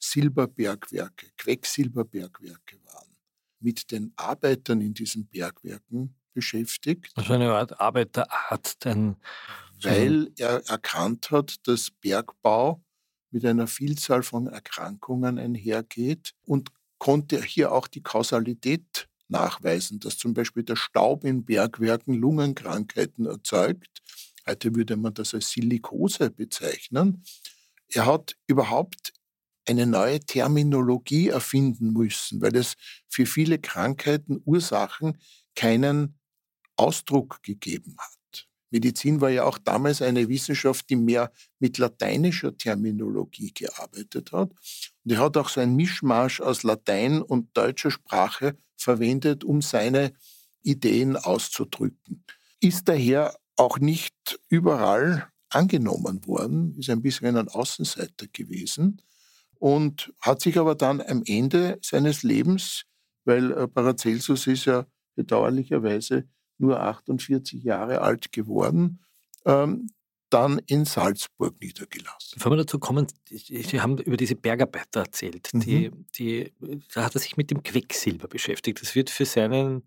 Silberbergwerke, 0.00 1.30
Quecksilberbergwerke 1.36 2.80
waren, 2.84 3.16
mit 3.60 3.92
den 3.92 4.12
Arbeitern 4.16 4.80
in 4.80 4.92
diesen 4.92 5.28
Bergwerken 5.28 6.16
beschäftigt. 6.32 7.12
Also 7.14 7.34
eine 7.34 7.52
Art 7.52 7.78
Arbeiterarzt, 7.78 8.86
ein 8.86 9.16
weil 9.84 10.30
er 10.36 10.62
erkannt 10.68 11.30
hat, 11.30 11.66
dass 11.66 11.90
Bergbau 11.90 12.82
mit 13.30 13.44
einer 13.44 13.66
Vielzahl 13.66 14.22
von 14.22 14.46
Erkrankungen 14.46 15.38
einhergeht 15.38 16.34
und 16.44 16.70
konnte 16.98 17.42
hier 17.42 17.72
auch 17.72 17.88
die 17.88 18.02
Kausalität 18.02 19.08
nachweisen, 19.28 19.98
dass 19.98 20.18
zum 20.18 20.34
Beispiel 20.34 20.62
der 20.62 20.76
Staub 20.76 21.24
in 21.24 21.44
Bergwerken 21.44 22.14
Lungenkrankheiten 22.14 23.26
erzeugt. 23.26 24.02
Heute 24.46 24.74
würde 24.74 24.96
man 24.96 25.14
das 25.14 25.34
als 25.34 25.50
Silikose 25.50 26.30
bezeichnen. 26.30 27.24
Er 27.88 28.06
hat 28.06 28.36
überhaupt 28.46 29.12
eine 29.66 29.86
neue 29.86 30.20
Terminologie 30.20 31.28
erfinden 31.28 31.92
müssen, 31.92 32.40
weil 32.42 32.56
es 32.56 32.74
für 33.08 33.26
viele 33.26 33.58
Krankheiten, 33.58 34.40
Ursachen 34.44 35.18
keinen 35.54 36.18
Ausdruck 36.76 37.42
gegeben 37.42 37.96
hat. 37.98 38.21
Medizin 38.72 39.20
war 39.20 39.30
ja 39.30 39.44
auch 39.44 39.58
damals 39.58 40.02
eine 40.02 40.28
Wissenschaft, 40.28 40.88
die 40.90 40.96
mehr 40.96 41.30
mit 41.58 41.78
lateinischer 41.78 42.56
Terminologie 42.56 43.52
gearbeitet 43.54 44.32
hat. 44.32 44.50
Und 45.04 45.12
er 45.12 45.18
hat 45.18 45.36
auch 45.36 45.48
so 45.48 45.60
ein 45.60 45.76
Mischmasch 45.76 46.40
aus 46.40 46.62
Latein 46.62 47.22
und 47.22 47.56
deutscher 47.56 47.90
Sprache 47.90 48.56
verwendet, 48.76 49.44
um 49.44 49.62
seine 49.62 50.12
Ideen 50.62 51.16
auszudrücken. 51.16 52.24
Ist 52.60 52.88
daher 52.88 53.36
auch 53.56 53.78
nicht 53.78 54.40
überall 54.48 55.28
angenommen 55.50 56.26
worden, 56.26 56.74
ist 56.78 56.88
ein 56.88 57.02
bisschen 57.02 57.36
ein 57.36 57.48
Außenseiter 57.48 58.26
gewesen 58.32 59.02
und 59.58 60.12
hat 60.20 60.40
sich 60.40 60.58
aber 60.58 60.74
dann 60.74 61.00
am 61.02 61.22
Ende 61.26 61.78
seines 61.82 62.22
Lebens, 62.22 62.84
weil 63.24 63.68
Paracelsus 63.68 64.46
ist 64.46 64.64
ja 64.64 64.86
bedauerlicherweise 65.14 66.24
nur 66.62 66.80
48 66.80 67.62
Jahre 67.62 68.00
alt 68.00 68.32
geworden, 68.32 69.00
ähm, 69.44 69.88
dann 70.30 70.60
in 70.66 70.86
Salzburg 70.86 71.60
niedergelassen. 71.60 72.36
Bevor 72.36 72.52
wir 72.52 72.56
dazu 72.56 72.78
kommen, 72.78 73.06
Sie 73.28 73.80
haben 73.80 73.98
über 73.98 74.16
diese 74.16 74.34
Bergarbeiter 74.34 75.00
erzählt. 75.00 75.50
Mhm. 75.52 75.60
Die, 75.60 75.90
die, 76.16 76.52
da 76.94 77.04
hat 77.04 77.14
er 77.14 77.20
sich 77.20 77.36
mit 77.36 77.50
dem 77.50 77.62
Quecksilber 77.62 78.28
beschäftigt. 78.28 78.80
Das 78.80 78.94
wird 78.94 79.10
für 79.10 79.26
seinen 79.26 79.82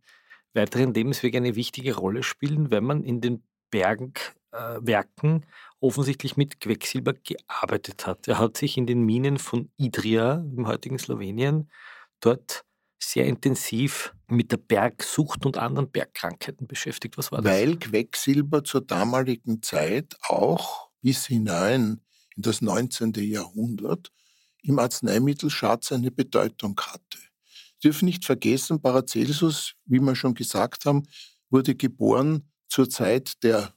weiteren 0.54 0.94
Lebensweg 0.94 1.36
eine 1.36 1.56
wichtige 1.56 1.96
Rolle 1.96 2.22
spielen, 2.22 2.70
wenn 2.70 2.84
man 2.84 3.04
in 3.04 3.22
den 3.22 3.44
Bergwerken 3.72 5.42
äh, 5.42 5.46
offensichtlich 5.80 6.38
mit 6.38 6.60
Quecksilber 6.62 7.14
gearbeitet 7.14 8.06
hat. 8.06 8.28
Er 8.28 8.38
hat 8.38 8.58
sich 8.58 8.78
in 8.78 8.86
den 8.86 9.02
Minen 9.02 9.38
von 9.38 9.70
Idria 9.78 10.46
im 10.56 10.68
heutigen 10.68 11.00
Slowenien 11.00 11.70
dort 12.20 12.66
sehr 13.00 13.26
intensiv 13.26 14.14
mit 14.28 14.52
der 14.52 14.58
Bergsucht 14.58 15.46
und 15.46 15.58
anderen 15.58 15.92
Bergkrankheiten 15.92 16.68
beschäftigt. 16.68 17.18
Was 17.18 17.32
war 17.32 17.42
das? 17.42 17.52
Weil 17.52 17.78
Quecksilber 17.78 18.64
zur 18.64 18.82
damaligen 18.82 19.62
Zeit 19.62 20.16
auch 20.28 20.90
bis 21.02 21.28
hinein 21.28 22.02
in 22.36 22.42
das 22.42 22.62
19. 22.62 23.14
Jahrhundert 23.16 24.12
im 24.64 24.80
Arzneimittelschatz 24.80 25.92
eine 25.92 26.12
Bedeutung 26.12 26.80
hatte. 26.80 27.20
Sie 27.80 27.90
dürfen 27.90 28.06
nicht 28.06 28.26
vergessen, 28.26 28.82
Paracelsus, 28.82 29.76
wie 29.86 30.00
wir 30.00 30.16
schon 30.16 30.34
gesagt 30.34 30.86
haben, 30.86 31.04
wurde 31.50 31.76
geboren 31.76 32.50
zur 32.68 32.90
Zeit 32.90 33.44
der, 33.44 33.74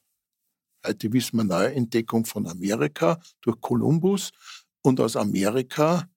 heute 0.86 1.12
wissen 1.12 1.36
wir, 1.36 1.44
Neuentdeckung 1.44 2.24
von 2.24 2.46
Amerika 2.46 3.20
durch 3.42 3.60
Kolumbus. 3.60 4.30
Und 4.80 5.00
aus 5.00 5.16
Amerika 5.16 6.08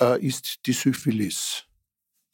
äh, 0.00 0.20
ist 0.26 0.66
die 0.66 0.72
Syphilis 0.72 1.65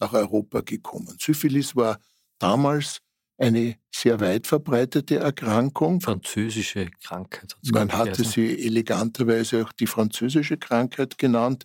nach 0.02 0.12
Europa 0.12 0.61
gekommen. 0.61 1.16
Syphilis 1.18 1.76
war 1.76 1.99
damals 2.38 2.99
eine 3.38 3.76
sehr 3.90 4.21
weit 4.21 4.47
verbreitete 4.47 5.16
Erkrankung. 5.16 6.00
Französische 6.00 6.90
Krankheit. 7.02 7.56
Man 7.73 7.92
hatte 7.92 8.25
sie 8.25 8.66
eleganterweise 8.66 9.64
auch 9.64 9.73
die 9.73 9.87
französische 9.87 10.56
Krankheit 10.56 11.18
genannt. 11.18 11.64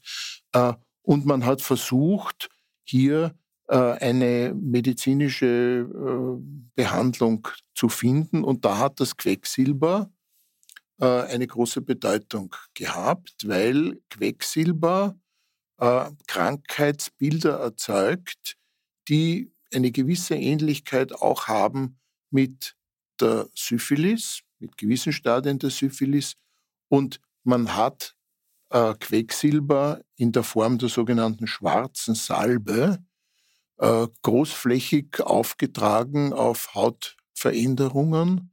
Äh, 0.53 0.73
und 1.01 1.25
man 1.25 1.45
hat 1.45 1.61
versucht, 1.61 2.49
hier 2.83 3.35
äh, 3.67 3.75
eine 3.75 4.53
medizinische 4.55 5.87
äh, 5.87 6.41
Behandlung 6.75 7.47
zu 7.75 7.89
finden. 7.89 8.43
Und 8.43 8.65
da 8.65 8.77
hat 8.77 8.99
das 8.99 9.17
Quecksilber 9.17 10.11
eine 10.99 11.45
große 11.45 11.81
Bedeutung 11.81 12.55
gehabt, 12.73 13.47
weil 13.47 14.01
Quecksilber 14.09 15.15
äh, 15.77 16.09
Krankheitsbilder 16.27 17.59
erzeugt, 17.59 18.57
die 19.07 19.51
eine 19.73 19.91
gewisse 19.91 20.35
Ähnlichkeit 20.35 21.13
auch 21.13 21.47
haben 21.47 21.99
mit 22.29 22.75
der 23.19 23.49
Syphilis, 23.55 24.41
mit 24.59 24.77
gewissen 24.77 25.13
Stadien 25.13 25.59
der 25.59 25.69
Syphilis. 25.69 26.33
Und 26.89 27.19
man 27.43 27.75
hat 27.75 28.15
äh, 28.69 28.93
Quecksilber 28.95 30.01
in 30.15 30.31
der 30.31 30.43
Form 30.43 30.77
der 30.77 30.89
sogenannten 30.89 31.47
schwarzen 31.47 32.15
Salbe 32.15 33.03
äh, 33.77 34.07
großflächig 34.23 35.21
aufgetragen 35.21 36.33
auf 36.33 36.73
Hautveränderungen. 36.75 38.51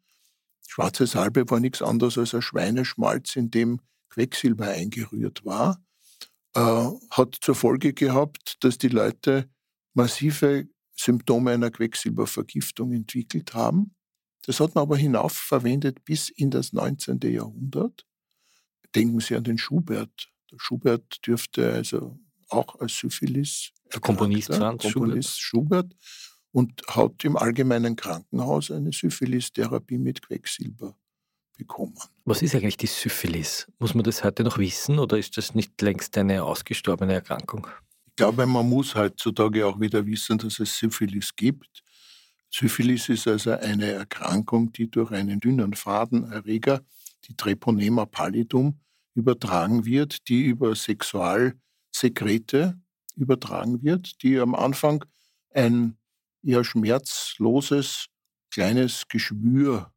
Schwarze 0.67 1.07
Salbe 1.07 1.49
war 1.51 1.61
nichts 1.61 1.83
anderes 1.83 2.19
als 2.19 2.35
ein 2.35 2.43
Schweineschmalz, 2.43 3.37
in 3.37 3.51
dem 3.51 3.81
Quecksilber 4.09 4.67
eingerührt 4.67 5.45
war 5.45 5.85
äh, 6.55 6.89
hat 7.11 7.37
zur 7.41 7.55
Folge 7.55 7.93
gehabt, 7.93 8.57
dass 8.61 8.79
die 8.79 8.89
Leute 8.89 9.49
massive 9.95 10.69
Symptome 10.97 11.53
einer 11.53 11.71
Quecksilbervergiftung 11.71 12.93
entwickelt 12.93 13.55
haben. 13.55 13.95
Das 14.47 14.61
hat 14.61 14.75
man 14.75 14.83
aber 14.83 14.97
hinauf 14.97 15.33
verwendet 15.33 16.05
bis 16.05 16.29
in 16.29 16.51
das 16.51 16.73
19. 16.73 17.21
Jahrhundert. 17.23 18.07
Denken 18.95 19.21
Sie 19.21 19.35
an 19.35 19.45
den 19.45 19.59
Schubert. 19.59 20.29
Der 20.51 20.59
Schubert 20.59 21.27
dürfte 21.27 21.73
also 21.73 22.19
auch 22.49 22.79
als 22.81 22.97
Syphilis. 22.97 23.73
Der 23.93 24.01
Komponist 24.01 24.55
Franz 24.55 24.83
Komponist 24.83 25.41
Schubert. 25.41 25.93
Schubert 25.93 25.97
und 26.53 26.83
hat 26.89 27.25
im 27.25 27.37
allgemeinen 27.37 27.97
Krankenhaus 27.97 28.71
eine 28.71 28.93
Syphilis-Therapie 28.93 29.99
mit 29.99 30.23
Quecksilber 30.23 30.97
bekommen. 31.57 31.95
Was 32.25 32.43
ist 32.43 32.55
eigentlich 32.55 32.77
die 32.77 32.87
Syphilis? 32.87 33.67
Muss 33.79 33.95
man 33.95 34.05
das 34.05 34.25
heute 34.25 34.45
noch 34.45 34.59
wissen 34.59 34.99
oder 34.99 35.19
ist 35.19 35.37
das 35.37 35.55
nicht 35.55 35.81
längst 35.83 36.17
eine 36.19 36.45
ausgestorbene 36.45 37.15
Erkrankung? 37.15 37.67
Ich 38.07 38.17
glaube, 38.17 38.47
man 38.47 38.69
muss 38.69 38.95
heutzutage 38.95 39.67
auch 39.67 39.81
wieder 39.81 40.07
wissen, 40.07 40.39
dass 40.39 40.61
es 40.61 40.79
Syphilis 40.79 41.35
gibt. 41.35 41.83
Syphilis 42.51 43.09
ist 43.09 43.27
also 43.27 43.53
eine 43.53 43.91
Erkrankung, 43.91 44.73
die 44.73 44.91
durch 44.91 45.11
einen 45.11 45.41
dünnen 45.41 45.75
Fadenerreger, 45.75 46.81
die 47.25 47.35
Treponema 47.35 48.07
pallidum, 48.07 48.79
übertragen 49.15 49.85
wird, 49.85 50.29
die 50.29 50.45
über 50.45 50.75
Sexualsekrete 50.75 52.79
übertragen 53.17 53.83
wird, 53.83 54.23
die 54.23 54.39
am 54.39 54.55
Anfang 54.55 55.05
ein 55.53 55.97
eher 56.43 56.65
schmerzloses 56.65 58.07
kleines 58.51 59.05
Geschwür 59.09 59.93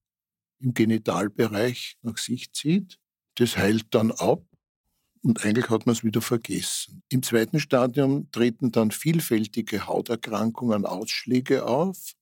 im 0.59 0.73
Genitalbereich 0.73 1.97
nach 2.01 2.17
sich 2.17 2.51
zieht. 2.53 2.99
Das 3.35 3.57
heilt 3.57 3.87
dann 3.91 4.11
ab 4.11 4.43
und 5.21 5.43
eigentlich 5.43 5.69
hat 5.69 5.85
man 5.85 5.93
es 5.93 6.03
wieder 6.03 6.21
vergessen. 6.21 7.03
Im 7.09 7.21
zweiten 7.23 7.59
Stadium 7.59 8.31
treten 8.31 8.71
dann 8.71 8.91
vielfältige 8.91 9.87
Hauterkrankungen, 9.87 10.85
Ausschläge 10.85 11.65
auf, 11.65 12.13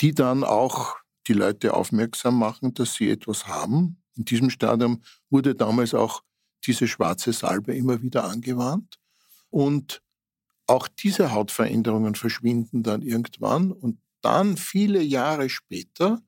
die 0.00 0.12
dann 0.12 0.44
auch 0.44 0.96
die 1.26 1.34
Leute 1.34 1.74
aufmerksam 1.74 2.38
machen, 2.38 2.74
dass 2.74 2.94
sie 2.94 3.10
etwas 3.10 3.46
haben. 3.46 4.02
In 4.16 4.24
diesem 4.24 4.50
Stadium 4.50 5.02
wurde 5.28 5.54
damals 5.54 5.94
auch 5.94 6.22
diese 6.66 6.88
schwarze 6.88 7.32
Salbe 7.32 7.74
immer 7.74 8.02
wieder 8.02 8.24
angewandt. 8.24 8.98
Und 9.50 10.02
auch 10.66 10.88
diese 10.88 11.32
Hautveränderungen 11.32 12.14
verschwinden 12.14 12.82
dann 12.82 13.02
irgendwann 13.02 13.72
und 13.72 13.98
dann 14.22 14.56
viele 14.56 15.02
Jahre 15.02 15.48
später 15.48 16.22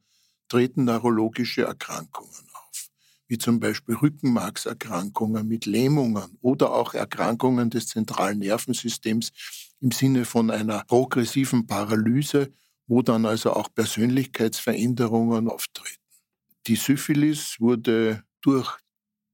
treten 0.52 0.84
neurologische 0.84 1.62
Erkrankungen 1.62 2.46
auf, 2.52 2.90
wie 3.26 3.38
zum 3.38 3.58
Beispiel 3.58 3.94
Rückenmarkserkrankungen 3.94 5.48
mit 5.48 5.64
Lähmungen 5.64 6.36
oder 6.42 6.74
auch 6.74 6.92
Erkrankungen 6.92 7.70
des 7.70 7.86
zentralen 7.86 8.40
Nervensystems 8.40 9.32
im 9.80 9.92
Sinne 9.92 10.26
von 10.26 10.50
einer 10.50 10.84
progressiven 10.84 11.66
Paralyse, 11.66 12.52
wo 12.86 13.00
dann 13.00 13.24
also 13.24 13.54
auch 13.54 13.70
Persönlichkeitsveränderungen 13.74 15.48
auftreten. 15.48 16.02
Die 16.66 16.76
Syphilis 16.76 17.56
wurde 17.58 18.22
durch 18.42 18.78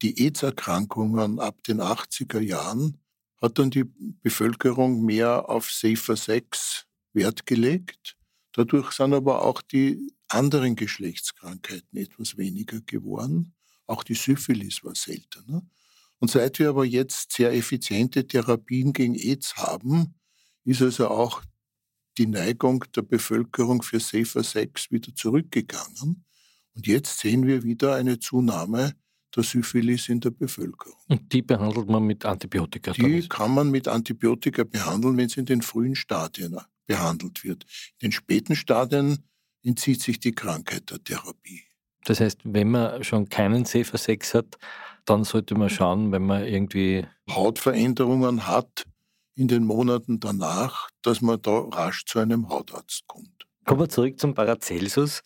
die 0.02 0.24
AIDS-Erkrankungen 0.24 1.40
ab 1.40 1.56
den 1.64 1.80
80er 1.80 2.38
Jahren 2.38 3.00
hat 3.42 3.58
dann 3.58 3.70
die 3.70 3.84
Bevölkerung 4.22 5.04
mehr 5.04 5.48
auf 5.48 5.68
Safer 5.72 6.16
Sex 6.16 6.86
Wert 7.12 7.44
gelegt. 7.44 8.16
Dadurch 8.52 8.92
sind 8.92 9.14
aber 9.14 9.42
auch 9.42 9.62
die 9.62 10.12
anderen 10.28 10.76
Geschlechtskrankheiten 10.76 11.98
etwas 11.98 12.36
weniger 12.36 12.80
geworden. 12.82 13.54
Auch 13.86 14.04
die 14.04 14.14
Syphilis 14.14 14.84
war 14.84 14.94
seltener. 14.94 15.66
Und 16.18 16.30
seit 16.30 16.58
wir 16.58 16.70
aber 16.70 16.84
jetzt 16.84 17.32
sehr 17.32 17.52
effiziente 17.52 18.26
Therapien 18.26 18.92
gegen 18.92 19.14
AIDS 19.14 19.56
haben, 19.56 20.14
ist 20.64 20.82
also 20.82 21.08
auch 21.08 21.42
die 22.18 22.26
Neigung 22.26 22.84
der 22.94 23.02
Bevölkerung 23.02 23.82
für 23.82 24.00
Safer 24.00 24.42
Sex 24.42 24.90
wieder 24.90 25.14
zurückgegangen. 25.14 26.24
Und 26.74 26.86
jetzt 26.86 27.20
sehen 27.20 27.46
wir 27.46 27.62
wieder 27.62 27.94
eine 27.94 28.18
Zunahme 28.18 28.94
der 29.34 29.42
Syphilis 29.44 30.08
in 30.08 30.20
der 30.20 30.30
Bevölkerung. 30.30 30.98
Und 31.08 31.32
die 31.32 31.42
behandelt 31.42 31.88
man 31.88 32.04
mit 32.04 32.24
Antibiotika? 32.24 32.92
Die 32.92 33.28
kann 33.28 33.54
man 33.54 33.70
mit 33.70 33.86
Antibiotika 33.86 34.64
behandeln, 34.64 35.16
wenn 35.16 35.28
sie 35.28 35.40
in 35.40 35.46
den 35.46 35.62
frühen 35.62 35.94
Stadien 35.94 36.56
behandelt 36.86 37.44
wird. 37.44 37.64
In 37.98 38.08
den 38.08 38.12
späten 38.12 38.56
Stadien 38.56 39.24
entzieht 39.62 40.02
sich 40.02 40.20
die 40.20 40.32
Krankheit 40.32 40.90
der 40.90 41.02
Therapie. 41.02 41.62
Das 42.04 42.20
heißt, 42.20 42.40
wenn 42.44 42.70
man 42.70 43.04
schon 43.04 43.28
keinen 43.28 43.64
Safer 43.64 43.98
Sex 43.98 44.34
hat, 44.34 44.56
dann 45.04 45.24
sollte 45.24 45.54
man 45.54 45.70
schauen, 45.70 46.12
wenn 46.12 46.24
man 46.26 46.44
irgendwie 46.44 47.06
Hautveränderungen 47.30 48.46
hat 48.46 48.86
in 49.34 49.48
den 49.48 49.64
Monaten 49.64 50.20
danach, 50.20 50.90
dass 51.02 51.20
man 51.20 51.40
da 51.40 51.60
rasch 51.60 52.04
zu 52.04 52.18
einem 52.18 52.48
Hautarzt 52.48 53.06
kommt. 53.06 53.46
Kommen 53.64 53.80
wir 53.80 53.88
zurück 53.88 54.18
zum 54.18 54.34
Paracelsus. 54.34 55.22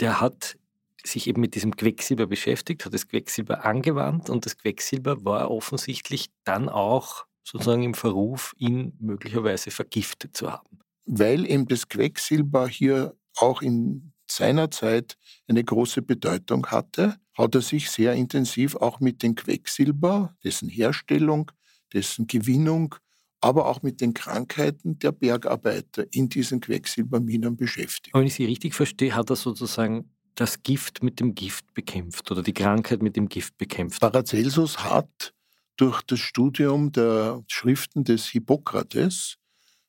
Der 0.00 0.20
hat 0.20 0.56
sich 1.04 1.26
eben 1.26 1.40
mit 1.40 1.54
diesem 1.54 1.74
Quecksilber 1.74 2.26
beschäftigt, 2.26 2.84
hat 2.84 2.94
das 2.94 3.08
Quecksilber 3.08 3.64
angewandt 3.64 4.30
und 4.30 4.46
das 4.46 4.56
Quecksilber 4.58 5.24
war 5.24 5.50
offensichtlich 5.50 6.26
dann 6.44 6.68
auch 6.68 7.24
sozusagen 7.42 7.82
im 7.82 7.94
Verruf, 7.94 8.54
ihn 8.58 8.92
möglicherweise 9.00 9.70
vergiftet 9.70 10.36
zu 10.36 10.52
haben. 10.52 10.80
Weil 11.06 11.50
eben 11.50 11.66
das 11.66 11.88
Quecksilber 11.88 12.68
hier 12.68 13.16
auch 13.40 13.62
in 13.62 14.12
seiner 14.30 14.70
Zeit 14.70 15.16
eine 15.48 15.64
große 15.64 16.02
Bedeutung 16.02 16.66
hatte, 16.66 17.16
hat 17.34 17.54
er 17.54 17.62
sich 17.62 17.90
sehr 17.90 18.14
intensiv 18.14 18.76
auch 18.76 19.00
mit 19.00 19.22
dem 19.22 19.34
Quecksilber, 19.34 20.36
dessen 20.44 20.68
Herstellung, 20.68 21.50
dessen 21.92 22.26
Gewinnung, 22.26 22.94
aber 23.40 23.66
auch 23.66 23.82
mit 23.82 24.00
den 24.00 24.14
Krankheiten 24.14 24.98
der 24.98 25.12
Bergarbeiter 25.12 26.06
in 26.10 26.28
diesen 26.28 26.60
Quecksilberminen 26.60 27.56
beschäftigt. 27.56 28.14
wenn 28.14 28.26
ich 28.26 28.34
Sie 28.34 28.44
richtig 28.44 28.74
verstehe, 28.74 29.14
hat 29.14 29.30
er 29.30 29.36
sozusagen 29.36 30.10
das 30.34 30.62
Gift 30.62 31.02
mit 31.02 31.20
dem 31.20 31.34
Gift 31.34 31.72
bekämpft 31.74 32.30
oder 32.30 32.42
die 32.42 32.52
Krankheit 32.52 33.02
mit 33.02 33.16
dem 33.16 33.28
Gift 33.28 33.56
bekämpft. 33.58 34.00
Paracelsus 34.00 34.84
hat 34.84 35.32
durch 35.76 36.02
das 36.02 36.18
Studium 36.18 36.92
der 36.92 37.42
Schriften 37.48 38.04
des 38.04 38.26
Hippokrates 38.26 39.36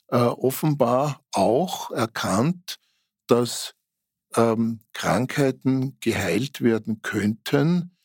äh, 0.07 0.17
offenbar 0.17 1.21
auch 1.31 1.91
erkannt, 1.91 2.77
dass 3.29 3.73
ähm, 4.35 4.79
Krankheiten 4.93 5.97
geheilt 5.99 6.61
werden 6.61 7.01
könnten 7.01 7.95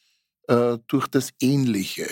äh, 0.49 0.79
durch 0.87 1.09
das 1.09 1.31
Ähnliche. 1.41 2.07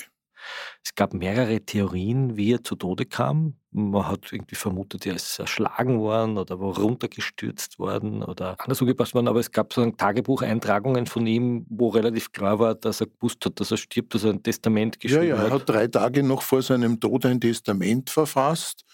Es 0.85 0.95
gab 0.95 1.15
mehrere 1.15 1.61
Theorien, 1.61 2.37
wie 2.37 2.53
er 2.53 2.65
zu 2.65 2.75
Tode 2.75 3.07
kam. 3.07 3.55
Man 3.71 4.09
hat 4.09 4.33
irgendwie 4.33 4.57
vermutet, 4.57 5.07
er 5.07 5.15
ist 5.15 5.39
erschlagen 5.39 6.01
worden 6.01 6.37
oder 6.37 6.61
war 6.61 6.77
runtergestürzt 6.77 7.79
worden 7.79 8.23
oder 8.23 8.57
anders 8.61 8.81
angepasst 8.81 9.15
worden. 9.15 9.29
Aber 9.29 9.41
es 9.41 9.53
gab 9.53 9.73
so 9.73 9.89
Tagebucheintragungen 9.89 11.07
von 11.07 11.27
ihm, 11.27 11.65
wo 11.71 11.89
relativ 11.89 12.33
klar 12.33 12.59
war, 12.59 12.75
dass 12.75 13.01
er 13.01 13.07
gewusst 13.07 13.45
hat, 13.47 13.61
dass 13.61 13.71
er 13.71 13.77
stirbt, 13.77 14.15
dass 14.15 14.25
er 14.25 14.31
ein 14.31 14.43
Testament 14.43 14.99
geschrieben 15.01 15.23
hat. 15.23 15.29
Ja, 15.29 15.37
ja, 15.37 15.45
er 15.45 15.55
hat 15.55 15.69
drei 15.69 15.87
Tage 15.87 16.23
noch 16.23 16.43
vor 16.43 16.63
seinem 16.63 16.99
Tod 16.99 17.25
ein 17.25 17.41
Testament 17.41 18.11
verfasst, 18.11 18.85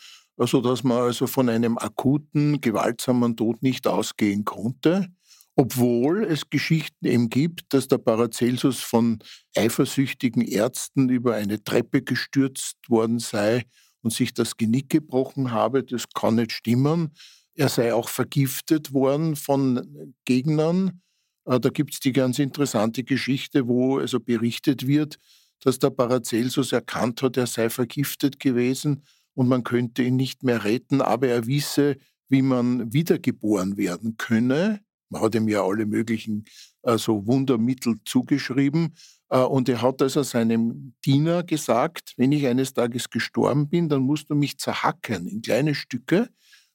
sodass 0.47 0.85
man 0.85 0.99
also 0.99 1.27
von 1.27 1.49
einem 1.49 1.79
akuten, 1.79 2.61
gewaltsamen 2.61 3.37
Tod 3.37 3.63
nicht 3.63 3.87
ausgehen 3.87 4.45
konnte. 4.45 5.09
Obwohl 5.57 6.23
es 6.25 6.51
Geschichten 6.51 7.05
eben 7.07 7.31
gibt, 7.31 7.75
dass 7.75 7.89
der 7.89 7.99
Paracelsus 7.99 8.79
von 8.79 9.19
eifersüchtigen 9.57 10.43
Ärzten 10.43 11.09
über 11.09 11.35
eine 11.35 11.63
Treppe 11.65 12.03
gestürzt 12.03 12.77
worden 12.89 13.19
sei 13.19 13.65
und 14.03 14.13
sich 14.13 14.33
das 14.33 14.57
Genick 14.57 14.91
gebrochen 14.91 15.51
habe, 15.51 15.83
das 15.83 16.05
kann 16.15 16.37
nicht 16.37 16.53
stimmen. 16.53 17.13
Er 17.57 17.69
sei 17.69 17.93
auch 17.93 18.09
vergiftet 18.09 18.93
worden 18.93 19.35
von 19.35 20.15
Gegnern. 20.25 21.01
Äh, 21.45 21.59
da 21.59 21.71
gibt 21.71 21.95
es 21.95 21.99
die 21.99 22.13
ganz 22.13 22.39
interessante 22.39 23.03
Geschichte, 23.03 23.67
wo 23.67 23.99
also 23.99 24.21
berichtet 24.21 24.87
wird, 24.87 25.17
dass 25.65 25.81
der 25.81 25.91
Paracelsus 25.91 26.71
erkannt 26.71 27.21
hat, 27.23 27.37
er 27.37 27.49
sei 27.49 27.69
vergiftet 27.69 28.39
gewesen 28.39 29.03
und 29.39 29.47
man 29.47 29.63
könnte 29.63 30.03
ihn 30.03 30.17
nicht 30.17 30.43
mehr 30.43 30.65
retten, 30.65 31.01
aber 31.01 31.29
er 31.29 31.47
wisse, 31.47 31.97
wie 32.29 32.43
man 32.43 32.93
wiedergeboren 32.93 33.77
werden 33.77 34.17
könne. 34.17 34.81
Man 35.11 35.23
hat 35.23 35.37
ihm 35.37 35.47
ja 35.47 35.63
alle 35.63 35.87
möglichen 35.87 36.45
also 36.83 37.25
Wundermittel 37.25 37.95
zugeschrieben. 38.05 38.97
Äh, 39.29 39.39
und 39.39 39.69
er 39.69 39.81
hat 39.81 40.03
also 40.03 40.25
seinem 40.25 40.95
Diener 41.05 41.45
gesagt, 41.45 42.15
wenn 42.17 42.33
ich 42.33 42.49
eines 42.49 42.75
Tages 42.75 43.11
gestorben 43.11 43.69
bin, 43.69 43.89
dann 43.89 44.03
musst 44.03 44.29
du 44.29 44.35
mich 44.35 44.59
zerhacken 44.59 45.29
in 45.29 45.41
kleine 45.41 45.77
Stücke 45.77 46.29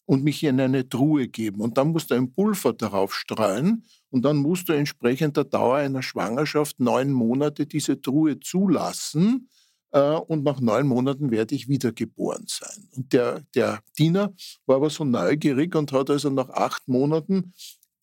und 0.06 0.24
mich 0.24 0.42
in 0.42 0.62
eine 0.62 0.88
Truhe 0.88 1.28
geben. 1.28 1.60
Und 1.60 1.78
dann 1.78 1.90
musst 1.90 2.12
du 2.12 2.16
ein 2.16 2.32
Pulver 2.32 2.72
darauf 2.72 3.14
streuen 3.14 3.84
und 4.10 4.24
dann 4.24 4.38
musst 4.38 4.70
du 4.70 4.74
entsprechend 4.74 5.36
der 5.36 5.44
Dauer 5.44 5.80
einer 5.80 6.02
Schwangerschaft 6.02 6.80
neun 6.80 7.12
Monate 7.12 7.66
diese 7.66 8.00
Truhe 8.00 8.40
zulassen. 8.40 9.50
Äh, 9.94 10.16
und 10.16 10.44
nach 10.44 10.60
neun 10.60 10.88
Monaten 10.88 11.32
werde 11.32 11.56
ich 11.56 11.70
wiedergeboren 11.70 12.46
sein. 12.48 12.90
Und 12.96 13.14
der, 13.14 13.42
der 13.56 13.82
Diener 13.98 14.34
war 14.66 14.78
aber 14.78 14.90
so 14.90 15.06
neugierig 15.06 15.76
und 15.76 15.92
hat 15.92 16.10
also 16.10 16.30
nach 16.30 16.50
acht 16.50 16.88
Monaten 16.88 17.54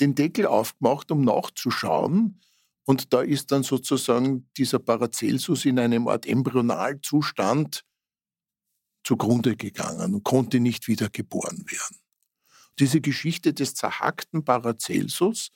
den 0.01 0.15
Deckel 0.15 0.47
aufgemacht, 0.47 1.11
um 1.11 1.23
nachzuschauen. 1.25 2.41
Und 2.85 3.13
da 3.13 3.21
ist 3.21 3.53
dann 3.53 3.63
sozusagen 3.63 4.49
dieser 4.57 4.79
Paracelsus 4.79 5.65
in 5.65 5.79
einem 5.79 6.09
Art 6.09 6.27
Embryonalzustand 6.27 7.85
zugrunde 9.05 9.57
gegangen 9.57 10.15
und 10.15 10.25
konnte 10.25 10.61
nicht 10.61 10.87
wieder 10.89 11.09
geboren 11.09 11.65
werden. 11.69 11.97
Diese 12.79 13.01
Geschichte 13.01 13.53
des 13.53 13.75
zerhackten 13.75 14.45
Paracelsus 14.45 15.51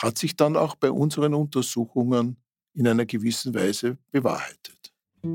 hat 0.00 0.18
sich 0.18 0.36
dann 0.36 0.56
auch 0.56 0.74
bei 0.74 0.90
unseren 0.90 1.34
Untersuchungen 1.34 2.36
in 2.74 2.86
einer 2.86 3.06
gewissen 3.06 3.54
Weise 3.54 3.98
bewahrheitet. 4.10 4.79
Hier 5.22 5.32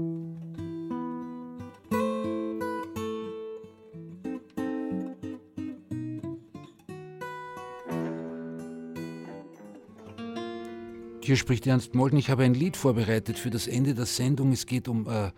spricht 11.35 11.67
Ernst 11.67 11.93
Molden. 11.93 12.17
Ich 12.17 12.29
habe 12.29 12.43
ein 12.43 12.55
Lied 12.55 12.77
vorbereitet 12.77 13.37
für 13.37 13.51
das 13.51 13.67
Ende 13.67 13.93
der 13.93 14.07
Sendung. 14.07 14.51
Es 14.51 14.65
geht 14.65 14.87
um 14.87 15.07
äh, 15.07 15.31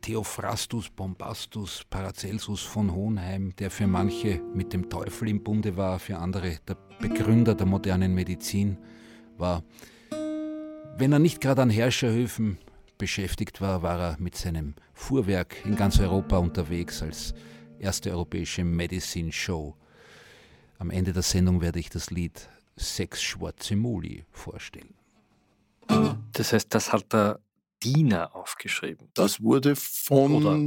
Theophrastus 0.00 0.88
Bombastus 0.88 1.84
Paracelsus 1.90 2.62
von 2.62 2.94
Hohenheim, 2.94 3.54
der 3.56 3.70
für 3.70 3.86
manche 3.86 4.40
mit 4.54 4.72
dem 4.72 4.88
Teufel 4.88 5.28
im 5.28 5.42
Bunde 5.42 5.76
war, 5.76 5.98
für 5.98 6.16
andere 6.16 6.58
der 6.66 6.76
Begründer 7.00 7.54
der 7.54 7.66
modernen 7.66 8.14
Medizin 8.14 8.78
war. 9.36 9.64
Wenn 10.96 11.12
er 11.12 11.18
nicht 11.18 11.42
gerade 11.42 11.60
an 11.60 11.70
Herrscherhöfen 11.70 12.56
beschäftigt 12.98 13.60
war, 13.60 13.82
war 13.82 13.98
er 13.98 14.16
mit 14.18 14.36
seinem 14.36 14.74
Fuhrwerk 14.94 15.64
in 15.64 15.76
ganz 15.76 15.98
Europa 16.00 16.38
unterwegs 16.38 17.02
als 17.02 17.34
erste 17.78 18.10
europäische 18.10 18.64
Medicine 18.64 19.32
Show. 19.32 19.74
Am 20.78 20.90
Ende 20.90 21.12
der 21.12 21.22
Sendung 21.22 21.60
werde 21.60 21.78
ich 21.78 21.90
das 21.90 22.10
Lied 22.10 22.48
Sechs 22.78 23.22
schwarze 23.22 23.74
Muli 23.74 24.24
vorstellen. 24.30 24.94
Das 26.32 26.52
heißt, 26.52 26.74
das 26.74 26.92
hat 26.92 27.12
der 27.12 27.40
Diener 27.82 28.34
aufgeschrieben. 28.34 29.08
Das 29.14 29.42
wurde 29.42 29.76
von 29.76 30.32
Oder 30.34 30.58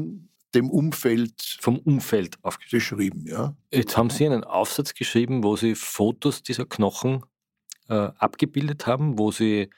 dem 0.56 0.70
Umfeld 0.70 1.58
vom 1.60 1.78
Umfeld 1.78 2.38
aufgeschrieben. 2.44 3.26
Ja. 3.28 3.56
Jetzt 3.72 3.98
haben 3.98 4.10
Sie 4.10 4.26
einen 4.26 4.44
Aufsatz 4.44 4.94
geschrieben, 4.94 5.44
wo 5.44 5.56
Sie 5.56 5.76
Fotos 5.76 6.42
dieser 6.42 6.66
Knochen 6.66 7.24
äh, 7.88 7.94
abgebildet 7.94 8.88
haben, 8.88 9.20
wo 9.20 9.32
Sie, 9.32 9.70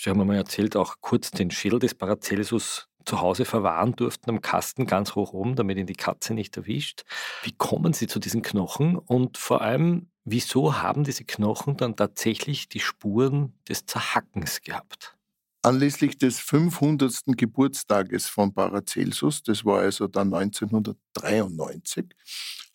Sie 0.00 0.10
haben 0.10 0.18
mir 0.18 0.24
mal 0.24 0.36
erzählt, 0.36 0.76
auch 0.76 0.96
kurz 1.00 1.32
den 1.32 1.50
Schädel 1.50 1.80
des 1.80 1.94
Paracelsus 1.94 2.88
zu 3.04 3.20
Hause 3.20 3.44
verwahren 3.44 3.96
durften 3.96 4.30
am 4.30 4.40
Kasten 4.40 4.86
ganz 4.86 5.14
hoch 5.14 5.32
oben, 5.32 5.56
damit 5.56 5.78
ihn 5.78 5.86
die 5.86 5.94
Katze 5.94 6.34
nicht 6.34 6.56
erwischt. 6.56 7.02
Wie 7.42 7.52
kommen 7.52 7.92
Sie 7.94 8.06
zu 8.06 8.20
diesen 8.20 8.42
Knochen 8.42 8.96
und 8.96 9.38
vor 9.38 9.62
allem, 9.62 10.08
wieso 10.24 10.80
haben 10.80 11.02
diese 11.04 11.24
Knochen 11.24 11.76
dann 11.76 11.96
tatsächlich 11.96 12.68
die 12.68 12.80
Spuren 12.80 13.54
des 13.68 13.86
Zerhackens 13.86 14.60
gehabt? 14.60 15.16
Anlässlich 15.62 16.16
des 16.18 16.38
500. 16.38 17.22
Geburtstages 17.36 18.28
von 18.28 18.54
Paracelsus, 18.54 19.42
das 19.42 19.64
war 19.64 19.80
also 19.80 20.06
dann 20.06 20.32
1993, 20.32 22.06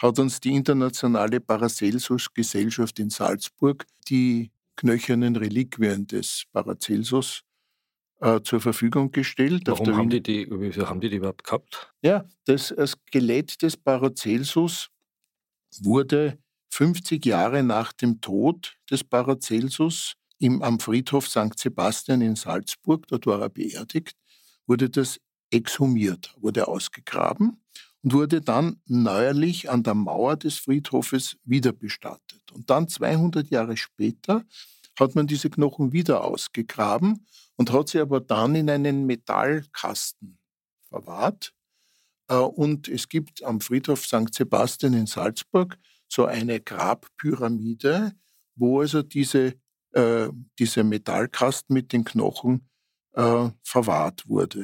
hat 0.02 0.20
uns 0.20 0.42
die 0.42 0.54
internationale 0.56 1.40
Paracelsus-Gesellschaft 1.40 3.00
in 3.00 3.10
Salzburg 3.10 3.86
die 4.10 4.52
knöchernen 4.76 5.36
Reliquien 5.36 6.08
des 6.08 6.46
Paracelsus 6.52 7.44
äh, 8.22 8.42
zur 8.42 8.62
Verfügung 8.62 9.12
gestellt. 9.12 9.64
Warum 9.66 9.96
haben 9.96 10.10
die, 10.10 10.22
die, 10.22 10.48
wieso 10.50 10.90
haben 10.90 11.02
die 11.02 11.10
die 11.10 11.18
überhaupt 11.18 11.44
gehabt? 11.44 11.94
Ja, 12.02 12.26
das 12.46 12.74
Skelett 12.86 13.62
des 13.62 13.78
Paracelsus 13.78 14.90
wurde 15.82 16.38
50 16.72 17.26
Jahre 17.26 17.64
nach 17.64 17.94
dem 17.94 18.22
Tod 18.22 18.78
des 18.90 19.04
Paracelsus 19.04 20.16
im, 20.40 20.62
am 20.62 20.80
Friedhof 20.80 21.28
St. 21.28 21.58
Sebastian 21.58 22.22
in 22.22 22.36
Salzburg, 22.36 23.08
dort 23.08 23.26
war 23.26 23.42
er 23.42 23.50
beerdigt, 23.50 24.18
wurde 24.68 24.90
das 24.90 25.20
exhumiert, 25.52 26.36
wurde 26.40 26.68
ausgegraben 26.68 27.64
und 28.04 28.14
wurde 28.14 28.42
dann 28.42 28.82
neuerlich 28.86 29.70
an 29.70 29.84
der 29.84 29.96
Mauer 29.96 30.36
des 30.36 30.58
Friedhofes 30.58 31.38
wieder 31.46 31.72
bestattet. 31.72 32.52
Und 32.52 32.70
dann 32.70 32.88
200 32.88 33.50
Jahre 33.50 33.78
später 33.78 34.44
hat 35.00 35.16
man 35.16 35.26
diese 35.26 35.50
Knochen 35.50 35.94
wieder 35.94 36.24
ausgegraben 36.24 37.26
und 37.56 37.72
hat 37.72 37.90
sie 37.90 38.00
aber 38.00 38.20
dann 38.20 38.56
in 38.56 38.70
einen 38.70 39.06
Metallkasten 39.06 40.38
verwahrt. 40.90 41.54
Äh, 42.28 42.36
und 42.36 42.88
es 42.88 43.08
gibt 43.10 43.44
am 43.44 43.62
Friedhof 43.62 44.06
St. 44.06 44.34
Sebastian 44.34 44.94
in 44.94 45.08
Salzburg 45.08 45.78
so 46.08 46.26
eine 46.26 46.60
Grabpyramide, 46.60 48.14
wo 48.56 48.82
also 48.82 49.02
diese, 49.02 49.56
äh, 49.94 50.30
dieser 50.60 50.84
Metallkasten 50.84 51.74
mit 51.74 51.92
den 51.94 52.04
Knochen 52.04 52.70
äh, 53.14 53.50
verwahrt 53.64 54.28
wurde. 54.28 54.64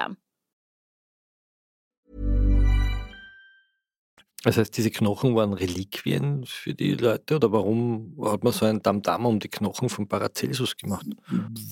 Das 4.43 4.57
heißt, 4.57 4.75
diese 4.75 4.89
Knochen 4.89 5.35
waren 5.35 5.53
Reliquien 5.53 6.45
für 6.47 6.73
die 6.73 6.95
Leute 6.95 7.35
oder 7.35 7.51
warum 7.51 8.17
hat 8.23 8.43
man 8.43 8.51
so 8.51 8.65
ein 8.65 8.81
Damm-Damm 8.81 9.27
um 9.27 9.39
die 9.39 9.49
Knochen 9.49 9.87
von 9.87 10.07
Paracelsus 10.07 10.75
gemacht? 10.75 11.05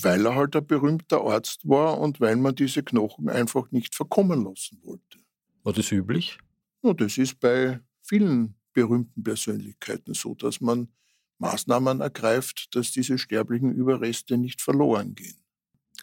Weil 0.01 0.25
er 0.27 0.35
halt 0.35 0.55
ein 0.55 0.67
berühmter 0.67 1.21
Arzt 1.21 1.67
war 1.67 1.97
und 1.99 2.19
weil 2.21 2.35
man 2.35 2.53
diese 2.53 2.83
Knochen 2.83 3.27
einfach 3.27 3.71
nicht 3.71 3.95
verkommen 3.95 4.43
lassen 4.43 4.79
wollte. 4.83 5.17
War 5.63 5.73
das 5.73 5.91
üblich? 5.91 6.37
Ja, 6.83 6.93
das 6.93 7.17
ist 7.17 7.39
bei 7.39 7.79
vielen 8.03 8.53
berühmten 8.73 9.23
Persönlichkeiten 9.23 10.13
so, 10.13 10.35
dass 10.35 10.61
man 10.61 10.89
Maßnahmen 11.39 12.01
ergreift, 12.01 12.75
dass 12.75 12.91
diese 12.91 13.17
sterblichen 13.17 13.73
Überreste 13.73 14.37
nicht 14.37 14.61
verloren 14.61 15.15
gehen. 15.15 15.37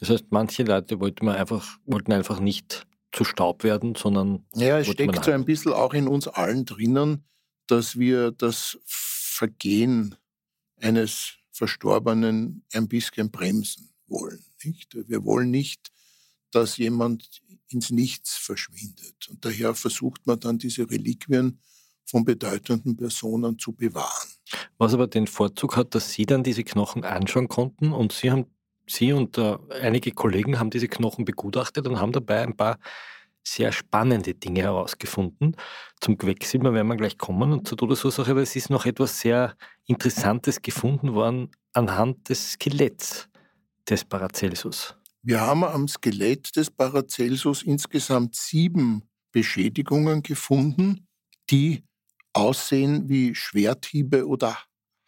Das 0.00 0.10
heißt, 0.10 0.26
manche 0.30 0.62
Leute 0.62 1.00
wollten, 1.00 1.28
einfach, 1.28 1.78
wollten 1.86 2.12
einfach 2.12 2.40
nicht 2.40 2.86
zu 3.12 3.24
Staub 3.24 3.64
werden, 3.64 3.94
sondern. 3.94 4.44
Ja, 4.54 4.78
es 4.78 4.88
steckt 4.88 5.24
so 5.24 5.30
ein 5.30 5.44
bisschen 5.44 5.72
auch 5.72 5.94
in 5.94 6.06
uns 6.06 6.28
allen 6.28 6.64
drinnen, 6.64 7.24
dass 7.66 7.98
wir 7.98 8.30
das 8.30 8.78
Vergehen 8.84 10.14
eines 10.80 11.34
Verstorbenen 11.50 12.64
ein 12.72 12.88
bisschen 12.88 13.30
bremsen 13.30 13.90
wollen. 14.06 14.44
Nicht? 14.62 14.96
Wir 15.08 15.24
wollen 15.24 15.50
nicht, 15.50 15.90
dass 16.50 16.76
jemand 16.76 17.42
ins 17.68 17.90
Nichts 17.90 18.36
verschwindet. 18.36 19.28
Und 19.28 19.44
daher 19.44 19.74
versucht 19.74 20.26
man 20.26 20.38
dann 20.38 20.58
diese 20.58 20.88
Reliquien 20.88 21.60
von 22.04 22.24
bedeutenden 22.24 22.96
Personen 22.96 23.58
zu 23.58 23.72
bewahren. 23.72 24.28
Was 24.78 24.94
aber 24.94 25.08
den 25.08 25.26
Vorzug 25.26 25.76
hat, 25.76 25.94
dass 25.94 26.12
Sie 26.12 26.24
dann 26.24 26.44
diese 26.44 26.62
Knochen 26.62 27.04
anschauen 27.04 27.48
konnten 27.48 27.92
und 27.92 28.12
Sie 28.12 28.30
haben 28.30 28.46
Sie 28.86 29.12
und 29.12 29.38
äh, 29.38 29.56
einige 29.82 30.12
Kollegen 30.12 30.58
haben 30.58 30.70
diese 30.70 30.88
Knochen 30.88 31.24
begutachtet 31.24 31.86
und 31.86 32.00
haben 32.00 32.12
dabei 32.12 32.42
ein 32.42 32.56
paar 32.56 32.78
sehr 33.46 33.72
spannende 33.72 34.34
Dinge 34.34 34.62
herausgefunden. 34.62 35.56
Zum 36.00 36.18
Quecksilber 36.18 36.74
werden 36.74 36.88
wir 36.88 36.96
gleich 36.96 37.16
kommen 37.16 37.52
und 37.52 37.68
zur 37.68 37.78
Todesursache, 37.78 38.32
aber 38.32 38.42
es 38.42 38.56
ist 38.56 38.70
noch 38.70 38.86
etwas 38.86 39.20
sehr 39.20 39.56
Interessantes 39.84 40.60
gefunden 40.60 41.14
worden 41.14 41.50
anhand 41.72 42.28
des 42.28 42.52
Skeletts 42.52 43.28
des 43.88 44.04
Paracelsus. 44.04 44.96
Wir 45.22 45.40
haben 45.40 45.64
am 45.64 45.88
Skelett 45.88 46.54
des 46.56 46.70
Paracelsus 46.70 47.62
insgesamt 47.62 48.34
sieben 48.34 49.02
Beschädigungen 49.32 50.22
gefunden, 50.22 51.06
die 51.50 51.84
aussehen 52.32 53.08
wie 53.08 53.34
Schwerthiebe 53.34 54.26
oder 54.26 54.58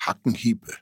Hackenhiebe. 0.01 0.75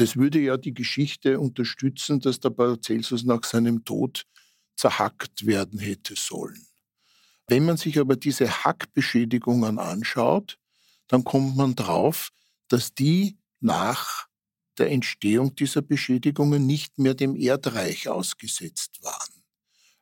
Das 0.00 0.16
würde 0.16 0.40
ja 0.40 0.56
die 0.56 0.72
Geschichte 0.72 1.38
unterstützen, 1.38 2.20
dass 2.20 2.40
der 2.40 2.48
Paracelsus 2.48 3.22
nach 3.24 3.44
seinem 3.44 3.84
Tod 3.84 4.24
zerhackt 4.74 5.44
werden 5.44 5.78
hätte 5.78 6.14
sollen. 6.16 6.66
Wenn 7.48 7.66
man 7.66 7.76
sich 7.76 7.98
aber 7.98 8.16
diese 8.16 8.64
Hackbeschädigungen 8.64 9.78
anschaut, 9.78 10.58
dann 11.06 11.22
kommt 11.22 11.54
man 11.54 11.74
drauf, 11.74 12.30
dass 12.68 12.94
die 12.94 13.36
nach 13.60 14.26
der 14.78 14.90
Entstehung 14.90 15.54
dieser 15.54 15.82
Beschädigungen 15.82 16.66
nicht 16.66 16.98
mehr 16.98 17.12
dem 17.12 17.36
Erdreich 17.36 18.08
ausgesetzt 18.08 19.02
waren. 19.02 19.42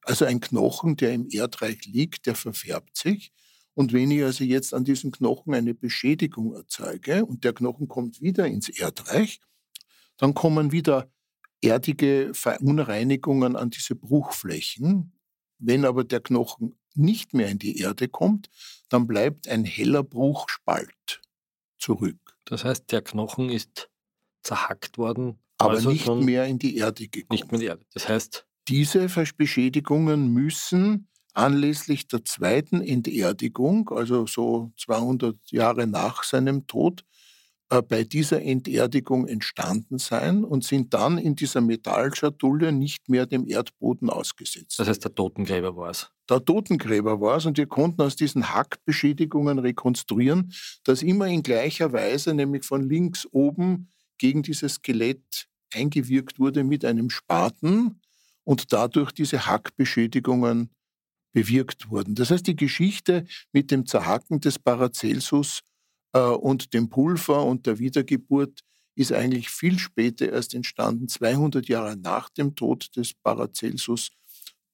Also 0.02 0.26
ein 0.26 0.38
Knochen, 0.38 0.96
der 0.96 1.12
im 1.12 1.26
Erdreich 1.28 1.87
liegt, 1.87 2.26
der 2.26 2.37
verfärbt 2.37 2.96
sich. 2.96 3.32
Und 3.74 3.92
wenn 3.92 4.12
ich 4.12 4.22
also 4.22 4.44
jetzt 4.44 4.74
an 4.74 4.84
diesem 4.84 5.11
Knochen 5.11 5.54
eine 5.54 5.74
Beschädigung 5.74 6.54
erzeuge 6.54 7.26
und 7.26 7.42
der 7.42 7.52
Knochen 7.52 7.88
kommt 7.88 8.20
wieder 8.20 8.46
ins 8.46 8.68
Erdreich, 8.68 9.40
dann 10.18 10.35
kommen 10.35 10.72
wieder 10.72 11.11
erdige 11.62 12.31
Verunreinigungen 12.35 13.57
an 13.57 13.70
diese 13.70 13.94
Bruchflächen. 13.94 15.12
Wenn 15.59 15.85
aber 15.85 16.04
der 16.04 16.20
Knochen 16.20 16.78
nicht 16.94 17.35
mehr 17.35 17.48
in 17.48 17.59
die 17.59 17.78
Erde 17.78 18.09
kommt, 18.09 18.48
dann 18.88 19.07
bleibt 19.07 19.48
ein 19.48 19.64
heller 19.64 20.02
Bruchspalt 20.02 21.20
zurück. 21.78 22.18
Das 22.44 22.64
heißt, 22.64 22.90
der 22.92 23.02
Knochen 23.02 23.50
ist 23.50 23.88
zerhackt 24.42 24.98
worden. 24.98 25.38
Aber 25.59 25.72
also 25.72 25.90
nicht 25.90 26.07
mehr 26.09 26.46
in 26.46 26.59
die 26.59 26.76
Erde 26.76 27.09
gekommen. 27.09 27.28
Nicht 27.31 27.46
mehr 27.46 27.54
in 27.54 27.61
die 27.61 27.66
Erde. 27.66 27.85
Das 27.94 28.09
heißt. 28.09 28.44
Diese 28.68 29.09
Beschädigungen 29.37 30.33
müssen 30.33 31.09
anlässlich 31.33 32.07
der 32.09 32.24
zweiten 32.24 32.83
Enterdigung, 32.83 33.88
also 33.90 34.26
so 34.26 34.72
200 34.76 35.37
Jahre 35.50 35.87
nach 35.87 36.22
seinem 36.22 36.66
Tod, 36.66 37.04
bei 37.68 38.02
dieser 38.04 38.40
Enterdigung 38.42 39.26
entstanden 39.26 39.98
sein 39.98 40.44
und 40.44 40.64
sind 40.64 40.94
dann 40.94 41.18
in 41.18 41.37
dieser 41.37 41.61
Metallschatulle 41.61 42.72
nicht 42.72 43.09
mehr 43.09 43.26
dem 43.26 43.46
Erdboden 43.46 44.09
ausgesetzt. 44.09 44.78
Das 44.78 44.88
heißt, 44.88 45.04
der 45.04 45.14
Totengräber 45.14 45.76
war 45.76 45.90
es. 45.90 46.11
Der 46.31 46.42
Totengräber 46.42 47.20
war 47.20 47.37
es 47.37 47.46
und 47.46 47.59
wir 47.59 47.66
konnten 47.66 48.00
aus 48.00 48.16
diesen 48.16 48.54
Hackbeschädigungen 48.54 49.59
rekonstruieren, 49.59 50.52
dass 50.85 51.02
immer 51.02 51.26
in 51.26 51.42
gleicher 51.42 51.92
Weise, 51.92 52.33
nämlich 52.33 52.64
von 52.64 52.88
links 52.88 53.26
oben, 53.33 53.88
gegen 54.16 54.42
dieses 54.42 54.74
Skelett 54.74 55.46
eingewirkt 55.74 56.38
wurde 56.38 56.64
mit 56.64 56.85
einem 56.85 57.11
Spaten 57.11 58.00
und 58.44 58.72
dadurch 58.72 59.12
diese 59.12 59.46
Hackbeschädigungen 59.46 60.70
bewirkt 61.33 61.90
wurden. 61.90 62.14
Das 62.14 62.31
heißt, 62.31 62.46
die 62.46 62.57
Geschichte 62.57 63.26
mit 63.52 63.70
dem 63.70 63.87
Zerhacken 63.87 64.40
des 64.40 64.59
Paracelsus 64.59 65.61
äh, 65.61 65.62
und 66.12 66.72
dem 66.72 66.88
Pulver 66.88 67.44
und 67.44 67.66
der 67.66 67.78
Wiedergeburt 67.78 68.60
ist 68.94 69.12
eigentlich 69.12 69.48
viel 69.50 69.78
später 69.78 70.32
erst 70.32 70.54
entstanden, 70.54 71.08
200 71.08 71.68
Jahre 71.68 71.96
nach 71.96 72.28
dem 72.30 72.56
Tod 72.56 72.96
des 72.96 73.14
Paracelsus, 73.14 74.10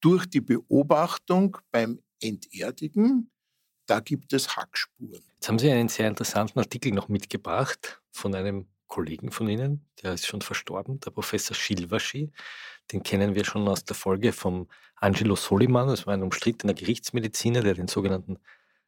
durch 0.01 0.25
die 0.25 0.41
Beobachtung 0.41 1.57
beim 1.71 1.99
Enterdigen. 2.21 3.31
Da 3.85 3.99
gibt 3.99 4.33
es 4.33 4.55
Hackspuren. 4.55 5.21
Jetzt 5.33 5.47
haben 5.47 5.59
Sie 5.59 5.69
einen 5.69 5.89
sehr 5.89 6.07
interessanten 6.07 6.59
Artikel 6.59 6.91
noch 6.91 7.07
mitgebracht 7.07 8.01
von 8.11 8.33
einem 8.33 8.67
Kollegen 8.87 9.31
von 9.31 9.47
Ihnen, 9.47 9.85
der 10.01 10.13
ist 10.13 10.25
schon 10.25 10.41
verstorben, 10.41 10.99
der 10.99 11.11
Professor 11.11 11.55
Schilvaschi. 11.55 12.31
Den 12.91 13.03
kennen 13.03 13.35
wir 13.35 13.45
schon 13.45 13.67
aus 13.67 13.83
der 13.83 13.95
Folge 13.95 14.31
vom 14.31 14.67
Angelo 14.95 15.35
Soliman. 15.35 15.87
Das 15.87 16.05
war 16.05 16.13
ein 16.13 16.23
umstrittener 16.23 16.73
Gerichtsmediziner, 16.73 17.61
der 17.61 17.73
den 17.73 17.87
sogenannten 17.87 18.37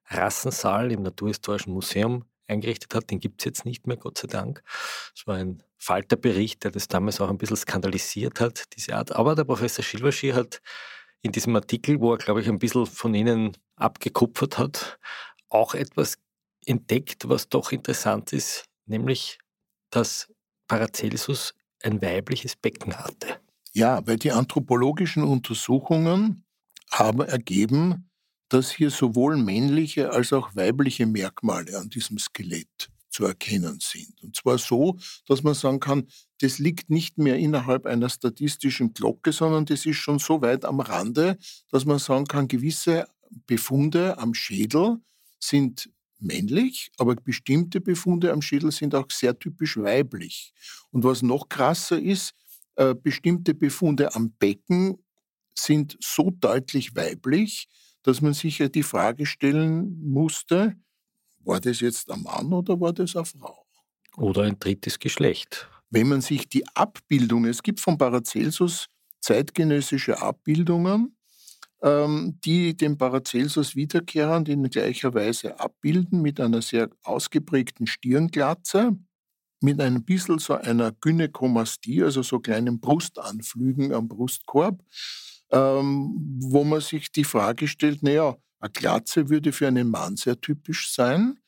Rassensaal 0.06 0.92
im 0.92 1.02
Naturhistorischen 1.02 1.74
Museum 1.74 2.26
eingerichtet 2.48 2.94
hat. 2.96 3.12
Den 3.12 3.20
gibt 3.20 3.42
es 3.42 3.46
jetzt 3.46 3.66
nicht 3.66 3.88
mehr, 3.88 3.98
Gott 3.98 4.18
sei 4.18 4.28
Dank. 4.28 4.64
Es 5.16 5.28
war 5.28 5.36
ein 5.36 5.64
Falterbericht, 5.78 6.64
der 6.64 6.72
das 6.72 6.88
damals 6.88 7.22
auch 7.22 7.30
ein 7.30 7.38
bisschen 7.38 7.58
skandalisiert 7.58 8.40
hat, 8.40 8.64
diese 8.76 8.96
Art. 8.96 9.12
Aber 9.14 9.36
der 9.36 9.44
Professor 9.44 9.84
Schilvaschi 9.84 10.32
hat 10.32 10.62
in 11.22 11.32
diesem 11.32 11.56
Artikel, 11.56 12.00
wo 12.00 12.14
er, 12.14 12.18
glaube 12.18 12.42
ich, 12.42 12.48
ein 12.48 12.60
bisschen 12.60 12.86
von 12.86 13.14
Ihnen 13.14 13.58
abgekupfert 13.76 14.58
hat, 14.58 15.00
auch 15.50 15.74
etwas 15.74 16.18
entdeckt, 16.66 17.30
was 17.30 17.50
doch 17.50 17.72
interessant 17.72 18.34
ist, 18.34 18.66
nämlich, 18.86 19.40
dass 19.90 20.32
Paracelsus 20.68 21.54
ein 21.84 22.02
weibliches 22.02 22.56
Becken 22.56 22.98
hatte. 22.98 23.40
Ja, 23.74 24.06
weil 24.06 24.18
die 24.18 24.32
anthropologischen 24.32 25.24
Untersuchungen 25.24 26.44
haben 26.92 27.22
ergeben, 27.22 28.10
dass 28.50 28.72
hier 28.72 28.90
sowohl 28.90 29.38
männliche 29.38 30.12
als 30.12 30.34
auch 30.34 30.56
weibliche 30.56 31.06
Merkmale 31.06 31.78
an 31.78 31.90
diesem 31.90 32.18
Skelett 32.18 32.90
zu 33.10 33.26
erkennen 33.26 33.80
sind. 33.82 34.22
Und 34.22 34.36
zwar 34.36 34.58
so, 34.58 34.98
dass 35.26 35.44
man 35.44 35.54
sagen 35.54 35.80
kann, 35.80 36.08
das 36.40 36.60
liegt 36.60 36.90
nicht 36.90 37.18
mehr 37.18 37.38
innerhalb 37.38 37.86
einer 37.86 38.10
statistischen 38.10 38.94
Glocke, 38.94 39.32
sondern 39.32 39.66
das 39.66 39.86
ist 39.86 39.98
schon 39.98 40.20
so 40.20 40.42
weit 40.42 40.66
am 40.66 40.80
Rande, 40.80 41.38
dass 41.72 41.86
man 41.86 42.00
sagen 42.00 42.26
kann, 42.26 42.48
gewisse 42.48 43.08
Befunde 43.48 44.18
am 44.20 44.34
Schädel 44.34 44.98
sind 45.40 45.90
männlich, 46.20 46.92
aber 46.98 47.16
bestimmte 47.16 47.82
Befunde 47.82 48.32
am 48.32 48.42
Schädel 48.42 48.72
sind 48.72 48.96
auch 48.96 49.10
sehr 49.12 49.38
typisch 49.38 49.78
weiblich. 49.78 50.54
Und 50.92 51.04
was 51.04 51.22
noch 51.22 51.50
krasser 51.50 52.00
ist, 52.00 52.34
äh, 52.76 52.94
bestimmte 52.94 53.54
Befunde 53.54 54.14
am 54.16 54.32
Becken 54.32 54.98
sind 55.58 55.98
so 56.00 56.32
deutlich 56.32 56.96
weiblich, 56.96 57.68
dass 58.04 58.22
man 58.22 58.34
sich 58.34 58.60
ja 58.60 58.70
die 58.70 58.84
Frage 58.84 59.26
stellen 59.26 60.00
musste, 60.10 60.76
war 61.40 61.60
das 61.60 61.80
jetzt 61.80 62.12
ein 62.12 62.24
Mann 62.24 62.52
oder 62.54 62.80
war 62.80 62.94
das 62.94 63.16
eine 63.16 63.26
Frau? 63.26 63.66
Oder 64.18 64.44
ein 64.44 64.60
drittes 64.60 65.00
Geschlecht. 65.00 65.70
Wenn 65.90 66.08
man 66.10 66.22
sich 66.22 66.50
die 66.50 66.68
Abbildung, 66.76 67.46
es 67.46 67.64
gibt 67.64 67.80
von 67.80 67.98
Paracelsus 67.98 68.88
zeitgenössische 69.22 70.22
Abbildungen, 70.22 71.16
ähm, 71.82 72.40
die 72.44 72.76
den 72.76 72.98
Paracelsus 72.98 73.76
wiederkehrend 73.76 74.50
in 74.50 74.64
gleicher 74.70 75.14
Weise 75.14 75.60
abbilden, 75.60 76.22
mit 76.22 76.40
einer 76.40 76.62
sehr 76.62 76.90
ausgeprägten 77.04 77.88
Stirnglatze, 77.88 78.98
mit 79.62 79.80
einem 79.80 80.04
bisschen 80.04 80.40
so 80.40 80.54
einer 80.56 80.92
Gynäkomastie, 80.92 82.04
also 82.04 82.24
so 82.24 82.40
kleinen 82.40 82.80
Brustanflügen 82.80 83.94
am 83.94 84.08
Brustkorb, 84.08 84.84
ähm, 85.52 86.16
wo 86.40 86.64
man 86.64 86.82
sich 86.82 87.12
die 87.12 87.24
Frage 87.24 87.68
stellt, 87.68 88.04
naja, 88.04 88.36
eine 88.60 88.72
Glatze 88.72 89.30
würde 89.30 89.52
für 89.52 89.68
einen 89.68 89.90
Mann 89.90 90.18
sehr 90.18 90.40
typisch 90.40 90.94
sein, 90.94 91.40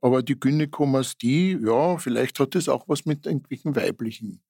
aber 0.00 0.22
die 0.22 0.38
Gynäkomastie, 0.38 1.58
ja, 1.64 1.96
vielleicht 1.98 2.38
hat 2.40 2.54
das 2.54 2.68
auch 2.68 2.88
was 2.88 3.04
mit 3.06 3.26
irgendwelchen 3.26 3.76
weiblichen 3.76 4.42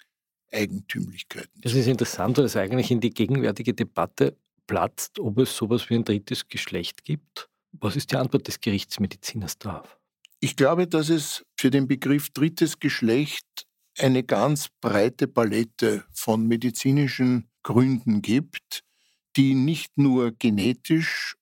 Eigentümlichkeiten. 0.52 1.60
Das 1.60 1.74
ist 1.74 1.86
interessant, 1.86 2.38
weil 2.38 2.44
es 2.44 2.56
eigentlich 2.56 2.90
in 2.90 3.00
die 3.00 3.10
gegenwärtige 3.10 3.74
Debatte 3.74 4.36
platzt, 4.66 5.18
ob 5.18 5.38
es 5.38 5.56
sowas 5.56 5.90
wie 5.90 5.94
ein 5.94 6.04
drittes 6.04 6.48
Geschlecht 6.48 7.04
gibt. 7.04 7.48
Was 7.72 7.96
ist 7.96 8.12
die 8.12 8.16
Antwort 8.16 8.46
des 8.46 8.60
Gerichtsmediziners 8.60 9.58
darauf? 9.58 9.98
Ich 10.40 10.56
glaube, 10.56 10.86
dass 10.86 11.08
es 11.08 11.44
für 11.56 11.70
den 11.70 11.88
Begriff 11.88 12.30
drittes 12.30 12.78
Geschlecht 12.78 13.66
eine 13.98 14.22
ganz 14.22 14.68
breite 14.80 15.28
Palette 15.28 16.04
von 16.12 16.46
medizinischen 16.46 17.48
Gründen 17.62 18.22
gibt, 18.22 18.84
die 19.37 19.55
nicht 19.55 19.97
nur 19.97 20.33
genetisch 20.33 21.37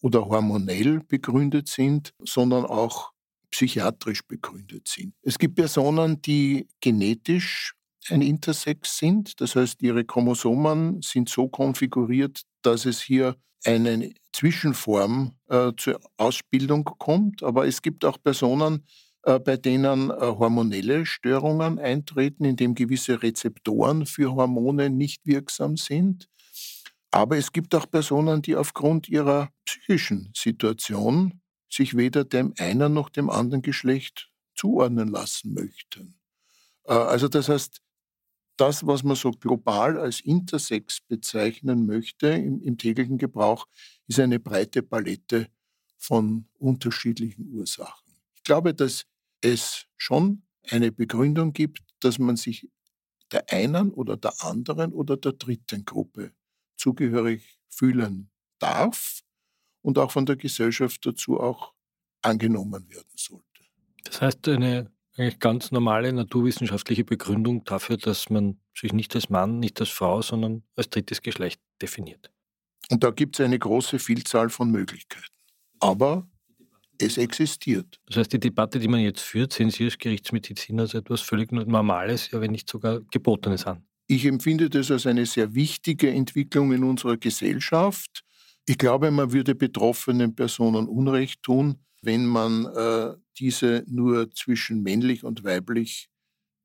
oder 0.00 0.26
hormonell 0.26 1.00
begründet 1.00 1.68
sind, 1.68 2.12
sondern 2.24 2.64
auch 2.64 3.12
psychiatrisch 3.50 4.22
begründet 4.26 4.88
sind. 4.88 5.14
Es 5.22 5.38
gibt 5.38 5.56
Personen, 5.56 6.20
die 6.22 6.66
genetisch 6.80 7.74
ein 8.08 8.22
Intersex 8.22 8.98
sind, 8.98 9.40
das 9.40 9.54
heißt, 9.54 9.80
ihre 9.82 10.04
Chromosomen 10.04 11.02
sind 11.02 11.28
so 11.28 11.48
konfiguriert, 11.48 12.42
dass 12.62 12.84
es 12.84 13.00
hier 13.00 13.36
eine 13.64 14.12
Zwischenform 14.32 15.36
äh, 15.48 15.72
zur 15.76 16.00
Ausbildung 16.16 16.84
kommt. 16.84 17.42
Aber 17.42 17.66
es 17.66 17.82
gibt 17.82 18.04
auch 18.04 18.18
Personen, 18.22 18.84
äh, 19.24 19.38
bei 19.38 19.56
denen 19.56 20.10
äh, 20.10 20.14
hormonelle 20.14 21.06
Störungen 21.06 21.78
eintreten, 21.78 22.44
indem 22.44 22.74
gewisse 22.74 23.22
Rezeptoren 23.22 24.06
für 24.06 24.34
Hormone 24.34 24.90
nicht 24.90 25.26
wirksam 25.26 25.76
sind. 25.76 26.28
Aber 27.12 27.36
es 27.36 27.52
gibt 27.52 27.74
auch 27.74 27.88
Personen, 27.88 28.40
die 28.40 28.56
aufgrund 28.56 29.08
ihrer 29.08 29.52
psychischen 29.66 30.32
Situation 30.34 31.42
sich 31.70 31.94
weder 31.96 32.24
dem 32.24 32.54
einen 32.58 32.94
noch 32.94 33.10
dem 33.10 33.28
anderen 33.28 33.62
Geschlecht 33.62 34.30
zuordnen 34.54 35.08
lassen 35.08 35.52
möchten. 35.52 36.18
Äh, 36.84 36.94
also 36.94 37.28
das 37.28 37.48
heißt, 37.48 37.82
das, 38.56 38.86
was 38.86 39.02
man 39.02 39.16
so 39.16 39.30
global 39.30 39.98
als 39.98 40.20
Intersex 40.20 41.00
bezeichnen 41.00 41.86
möchte 41.86 42.28
im, 42.28 42.62
im 42.62 42.78
täglichen 42.78 43.18
Gebrauch, 43.18 43.66
ist 44.06 44.18
eine 44.18 44.40
breite 44.40 44.82
Palette 44.82 45.48
von 45.98 46.46
unterschiedlichen 46.58 47.48
Ursachen. 47.48 48.12
Ich 48.34 48.42
glaube, 48.42 48.74
dass 48.74 49.04
es 49.42 49.86
schon 49.96 50.42
eine 50.70 50.92
Begründung 50.92 51.52
gibt, 51.52 51.82
dass 52.00 52.18
man 52.18 52.36
sich 52.36 52.70
der 53.32 53.50
einen 53.50 53.90
oder 53.90 54.16
der 54.16 54.32
anderen 54.42 54.92
oder 54.92 55.16
der 55.16 55.32
dritten 55.32 55.84
Gruppe 55.84 56.32
zugehörig 56.82 57.58
fühlen 57.68 58.30
darf 58.58 59.20
und 59.82 59.98
auch 59.98 60.10
von 60.10 60.26
der 60.26 60.36
Gesellschaft 60.36 61.06
dazu 61.06 61.40
auch 61.40 61.72
angenommen 62.22 62.88
werden 62.90 63.10
sollte. 63.16 63.44
Das 64.04 64.20
heißt, 64.20 64.48
eine 64.48 64.90
eigentlich 65.16 65.38
ganz 65.38 65.70
normale 65.70 66.12
naturwissenschaftliche 66.12 67.04
Begründung 67.04 67.64
dafür, 67.64 67.98
dass 67.98 68.30
man 68.30 68.58
sich 68.74 68.92
nicht 68.92 69.14
als 69.14 69.28
Mann, 69.28 69.60
nicht 69.60 69.78
als 69.80 69.90
Frau, 69.90 70.22
sondern 70.22 70.62
als 70.74 70.90
drittes 70.90 71.20
Geschlecht 71.22 71.60
definiert. 71.80 72.30
Und 72.90 73.04
da 73.04 73.10
gibt 73.10 73.38
es 73.38 73.44
eine 73.44 73.58
große 73.58 73.98
Vielzahl 73.98 74.48
von 74.50 74.70
Möglichkeiten. 74.70 75.26
Aber 75.80 76.26
es 76.98 77.16
existiert. 77.18 78.00
Das 78.06 78.16
heißt, 78.16 78.32
die 78.32 78.40
Debatte, 78.40 78.78
die 78.78 78.88
man 78.88 79.00
jetzt 79.00 79.20
führt, 79.20 79.52
sehen 79.52 79.70
Sie 79.70 79.84
als 79.84 79.98
Gerichtsmediziner 79.98 80.82
als 80.82 80.94
etwas 80.94 81.20
völlig 81.20 81.52
Normales, 81.52 82.30
ja 82.30 82.40
wenn 82.40 82.52
nicht 82.52 82.68
sogar 82.68 83.00
Gebotenes 83.10 83.66
an? 83.66 83.84
Ich 84.12 84.26
empfinde 84.26 84.68
das 84.68 84.90
als 84.90 85.06
eine 85.06 85.24
sehr 85.24 85.54
wichtige 85.54 86.10
Entwicklung 86.10 86.70
in 86.74 86.84
unserer 86.84 87.16
Gesellschaft. 87.16 88.22
Ich 88.66 88.76
glaube, 88.76 89.10
man 89.10 89.32
würde 89.32 89.54
betroffenen 89.54 90.34
Personen 90.34 90.86
Unrecht 90.86 91.42
tun, 91.42 91.82
wenn 92.02 92.26
man 92.26 92.66
äh, 92.66 93.14
diese 93.38 93.84
nur 93.86 94.30
zwischen 94.32 94.82
männlich 94.82 95.24
und 95.24 95.44
weiblich 95.44 96.10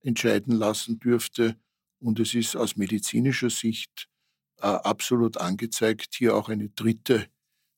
entscheiden 0.02 0.58
lassen 0.58 1.00
dürfte. 1.00 1.56
Und 2.00 2.20
es 2.20 2.34
ist 2.34 2.58
aus 2.58 2.76
medizinischer 2.76 3.50
Sicht 3.50 4.10
äh, 4.58 4.66
absolut 4.68 5.38
angezeigt, 5.38 6.16
hier 6.16 6.36
auch 6.36 6.50
eine 6.50 6.68
dritte 6.68 7.28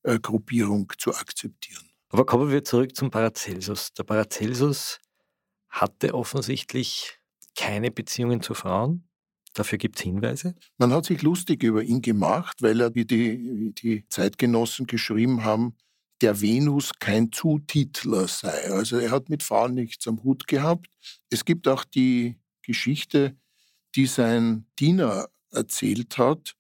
äh, 0.01 0.17
Gruppierung 0.19 0.91
zu 0.97 1.13
akzeptieren. 1.13 1.91
Aber 2.10 2.25
kommen 2.25 2.49
wir 2.49 2.63
zurück 2.63 2.95
zum 2.95 3.12
Paracelsus. 3.12 3.93
Der 3.93 4.03
Paracelsus 4.03 4.99
hatte 5.69 6.15
offensichtlich 6.15 7.19
keine 7.55 7.91
Beziehungen 7.91 8.41
zu 8.41 8.55
Frauen. 8.55 9.09
Dafür 9.60 9.78
gibt 9.78 9.98
es 9.98 10.04
Hinweise? 10.04 10.56
Man 10.78 10.93
hat 10.93 11.04
sich 11.04 11.22
lustig 11.22 11.63
über 11.63 11.84
ihn 11.84 12.02
gemacht, 12.02 12.62
weil 12.62 12.80
er, 12.80 12.95
wie 12.95 13.04
die, 13.04 13.41
wie 13.60 13.72
die 13.74 14.08
Zeitgenossen 14.08 14.88
geschrieben 14.88 15.43
haben, 15.43 15.76
der 16.22 16.39
Venus 16.39 16.91
kein 16.98 17.34
Zutitler 17.34 18.30
sei. 18.30 18.72
Also 18.72 19.00
er 19.00 19.12
hat 19.12 19.28
mit 19.28 19.43
Frauen 19.43 19.74
nichts 19.74 20.08
am 20.08 20.24
Hut 20.24 20.48
gehabt. 20.48 20.88
Es 21.30 21.43
gibt 21.43 21.67
auch 21.67 21.84
die 21.84 22.39
Geschichte, 22.62 23.36
die 23.95 24.06
sein 24.06 24.65
Diener 24.80 25.28
erzählt 25.52 26.17
hat, 26.17 26.56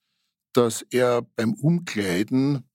dass 0.51 0.81
er 0.89 1.21
beim 1.21 1.53
Umkleiden 1.53 2.69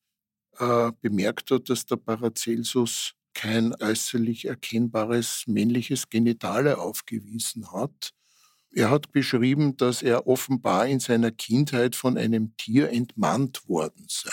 äh, 0.58 0.90
bemerkt 1.02 1.50
hat, 1.50 1.68
dass 1.68 1.84
der 1.84 1.96
Paracelsus 1.96 3.12
kein 3.34 3.74
äußerlich 3.74 4.46
erkennbares 4.46 5.44
männliches 5.46 6.08
Genitale 6.08 6.78
aufgewiesen 6.78 7.70
hat. 7.72 8.14
Er 8.76 8.90
hat 8.90 9.12
beschrieben, 9.12 9.76
dass 9.76 10.02
er 10.02 10.26
offenbar 10.26 10.88
in 10.88 10.98
seiner 10.98 11.30
Kindheit 11.30 11.94
von 11.94 12.18
einem 12.18 12.56
Tier 12.56 12.90
entmannt 12.90 13.68
worden 13.68 14.06
sei. 14.08 14.32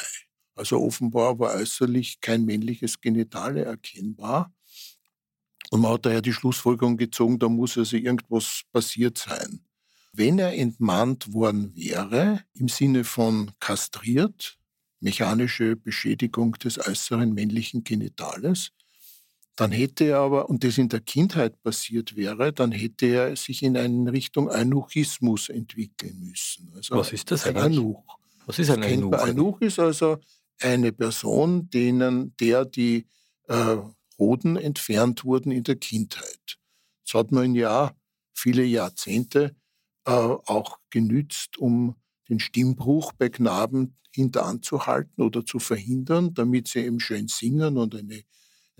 Also 0.55 0.81
offenbar 0.81 1.37
war 1.37 1.53
äußerlich 1.53 2.21
kein 2.21 2.45
männliches 2.45 2.99
Genitale 2.99 3.63
erkennbar. 3.63 4.51
Und 5.69 5.81
man 5.81 5.93
hat 5.93 6.07
daher 6.07 6.23
die 6.23 6.33
Schlussfolgerung 6.33 6.97
gezogen, 6.97 7.37
da 7.37 7.49
muss 7.49 7.77
also 7.77 7.97
irgendwas 7.97 8.63
passiert 8.71 9.19
sein. 9.19 9.63
Wenn 10.11 10.39
er 10.39 10.57
entmannt 10.57 11.33
worden 11.33 11.75
wäre, 11.75 12.43
im 12.53 12.67
Sinne 12.67 13.03
von 13.03 13.51
kastriert, 13.59 14.57
mechanische 14.99 15.75
Beschädigung 15.75 16.53
des 16.53 16.79
äußeren 16.79 17.31
männlichen 17.33 17.83
Genitales, 17.83 18.71
dann 19.55 19.71
hätte 19.71 20.05
er 20.05 20.19
aber, 20.19 20.49
und 20.49 20.63
das 20.63 20.77
in 20.77 20.89
der 20.89 21.01
Kindheit 21.01 21.61
passiert 21.61 22.15
wäre, 22.15 22.53
dann 22.53 22.71
hätte 22.71 23.05
er 23.07 23.35
sich 23.35 23.63
in 23.63 23.77
eine 23.77 24.11
Richtung 24.11 24.47
Eunuchismus 24.49 25.49
entwickeln 25.49 26.19
müssen. 26.19 26.71
Also 26.75 26.95
Was 26.95 27.11
ist 27.11 27.31
das 27.31 27.45
ein 27.45 27.57
Eunuch? 27.57 28.03
Was 28.45 28.59
ist 28.59 28.69
ein 28.69 28.83
Eunuch? 28.83 29.13
Ein 29.13 29.29
Eunuch 29.31 29.61
ist 29.61 29.79
also 29.79 30.17
eine 30.59 30.91
Person, 30.91 31.69
denen 31.69 32.35
der 32.39 32.65
die 32.65 33.07
äh, 33.47 33.77
Hoden 34.17 34.55
entfernt 34.55 35.25
wurden 35.25 35.51
in 35.51 35.63
der 35.63 35.75
Kindheit. 35.75 36.57
Das 37.05 37.15
hat 37.15 37.31
man 37.31 37.55
ja 37.55 37.91
viele 38.33 38.63
Jahrzehnte 38.63 39.55
äh, 40.05 40.11
auch 40.11 40.77
genützt, 40.89 41.57
um 41.57 41.95
den 42.29 42.39
Stimmbruch 42.39 43.13
bei 43.13 43.29
Knaben 43.29 43.97
hinteranzuhalten 44.13 45.23
oder 45.23 45.45
zu 45.45 45.59
verhindern, 45.59 46.33
damit 46.33 46.67
sie 46.67 46.79
eben 46.79 46.99
schön 46.99 47.27
singen 47.27 47.77
und 47.77 47.95
eine, 47.95 48.23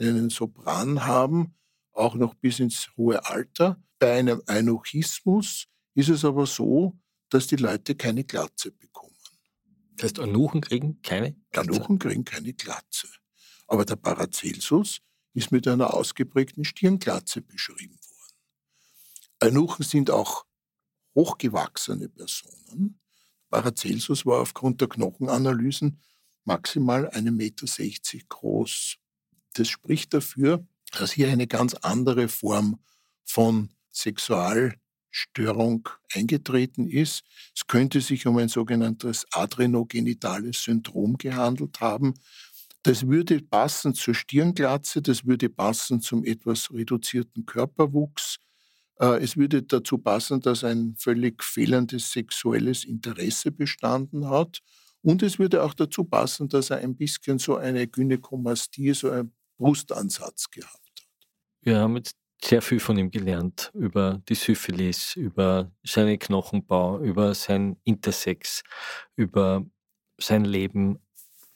einen 0.10 0.30
Sopran 0.30 1.06
haben, 1.06 1.56
auch 1.94 2.16
noch 2.16 2.36
bis 2.36 2.60
ins 2.60 2.90
hohe 2.98 3.26
Alter. 3.26 3.82
Bei 4.00 4.18
einem 4.18 4.42
Eunuchismus 4.48 5.68
ist 5.94 6.10
es 6.10 6.26
aber 6.26 6.46
so, 6.46 6.98
dass 7.30 7.48
die 7.48 7.58
Leute 7.58 7.96
keine 7.96 8.24
Glatze 8.24 8.72
bekommen. 8.72 9.16
Das 9.96 10.06
heißt, 10.06 10.20
Eunuchen 10.20 10.62
kriegen 10.62 11.02
keine 11.02 11.36
Glatze? 11.52 11.72
Eunuchen 11.72 12.00
kriegen 12.00 12.26
keine 12.26 12.54
Glatze. 12.54 13.08
Aber 13.68 13.86
der 13.86 13.96
Paracelsus 13.96 15.02
ist 15.34 15.52
mit 15.52 15.68
einer 15.68 15.94
ausgeprägten 15.94 16.66
Stirnglatze 16.66 17.42
beschrieben 17.42 17.96
worden. 17.96 19.56
Eunuchen 19.56 19.84
sind 19.84 20.10
auch 20.10 20.46
hochgewachsene 21.16 22.10
Personen. 22.10 23.00
Paracelsus 23.50 24.26
war 24.26 24.42
aufgrund 24.42 24.82
der 24.82 24.88
Knochenanalysen 24.88 26.02
maximal 26.46 27.08
1,60 27.10 27.32
Meter 27.32 28.26
groß. 28.30 28.98
Das 29.54 29.68
spricht 29.68 30.14
dafür, 30.14 30.66
dass 30.92 31.12
hier 31.12 31.30
eine 31.30 31.48
ganz 31.48 31.74
andere 31.76 32.28
Form 32.28 32.80
von 33.26 33.70
Sexualstörung 33.92 35.88
eingetreten 36.14 36.88
ist. 36.88 37.24
Es 37.56 37.68
könnte 37.68 38.02
sich 38.02 38.28
um 38.28 38.38
ein 38.38 38.50
sogenanntes 38.50 39.26
adrenogenitales 39.32 40.64
Syndrom 40.64 41.18
gehandelt 41.18 41.80
haben. 41.80 42.14
Das 42.84 43.08
würde 43.08 43.42
passen 43.42 43.94
zur 43.94 44.16
Stirnglatze, 44.16 45.02
das 45.02 45.26
würde 45.26 45.50
passen 45.50 46.02
zum 46.02 46.26
etwas 46.26 46.72
reduzierten 46.72 47.46
Körperwuchs, 47.46 48.38
äh, 49.00 49.22
es 49.22 49.38
würde 49.38 49.64
dazu 49.64 49.98
passen, 49.98 50.42
dass 50.42 50.64
ein 50.64 50.96
völlig 50.98 51.44
fehlendes 51.44 52.12
sexuelles 52.12 52.86
Interesse 52.86 53.52
bestanden 53.52 54.30
hat. 54.30 54.60
Und 55.04 55.24
es 55.24 55.40
würde 55.40 55.64
auch 55.64 55.74
dazu 55.74 56.04
passen, 56.06 56.48
dass 56.50 56.70
er 56.70 56.78
ein 56.78 56.96
bisschen 56.96 57.40
so 57.40 57.56
eine 57.58 57.88
Gynäkomastie, 57.88 58.94
so 58.94 59.10
einen 59.10 59.34
Brustansatz 59.62 60.50
gehabt 60.50 60.74
hat. 60.74 61.08
Wir 61.62 61.80
haben 61.80 61.95
jetzt 61.95 62.15
sehr 62.43 62.63
viel 62.63 62.80
von 62.80 62.97
ihm 62.97 63.12
gelernt 63.12 63.71
über 63.76 64.21
die 64.28 64.34
Syphilis, 64.36 65.15
über 65.15 65.71
seinen 65.84 66.17
Knochenbau, 66.17 67.00
über 67.00 67.36
sein 67.36 67.78
Intersex, 67.84 68.63
über 69.15 69.63
sein 70.19 70.45
Leben. 70.45 71.00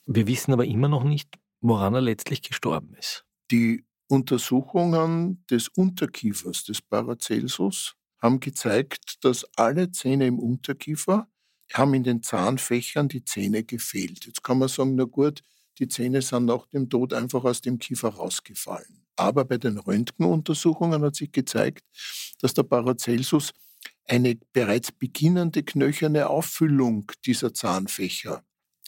Wir 0.05 0.27
wissen 0.27 0.53
aber 0.53 0.65
immer 0.65 0.87
noch 0.87 1.03
nicht, 1.03 1.39
woran 1.61 1.95
er 1.95 2.01
letztlich 2.01 2.43
gestorben 2.43 2.93
ist. 2.93 3.25
Die 3.49 3.83
Untersuchungen 4.07 5.43
des 5.49 5.69
Unterkiefers 5.69 6.63
des 6.63 6.83
Paracelsus 6.83 7.95
haben 8.21 8.39
gezeigt, 8.39 9.23
dass 9.25 9.45
alle 9.55 9.91
Zähne 9.91 10.27
im 10.27 10.37
Unterkiefer 10.37 11.27
haben 11.73 11.95
in 11.95 12.03
den 12.03 12.21
Zahnfächern 12.21 13.07
die 13.07 13.25
Zähne 13.25 13.63
gefehlt. 13.63 14.27
Jetzt 14.27 14.43
kann 14.43 14.59
man 14.59 14.67
sagen, 14.67 14.93
na 14.93 15.05
gut, 15.05 15.41
die 15.79 15.87
Zähne 15.87 16.21
sind 16.21 16.45
nach 16.45 16.65
dem 16.67 16.89
Tod 16.89 17.13
einfach 17.13 17.43
aus 17.43 17.61
dem 17.61 17.79
Kiefer 17.79 18.09
rausgefallen. 18.09 19.05
Aber 19.15 19.45
bei 19.45 19.57
den 19.57 19.77
Röntgenuntersuchungen 19.77 21.01
hat 21.03 21.15
sich 21.15 21.31
gezeigt, 21.31 21.83
dass 22.41 22.53
der 22.53 22.63
Paracelsus 22.63 23.51
eine 24.07 24.37
bereits 24.53 24.91
beginnende 24.91 25.63
knöcherne 25.63 26.29
Auffüllung 26.29 27.11
dieser 27.25 27.53
Zahnfächer 27.53 28.43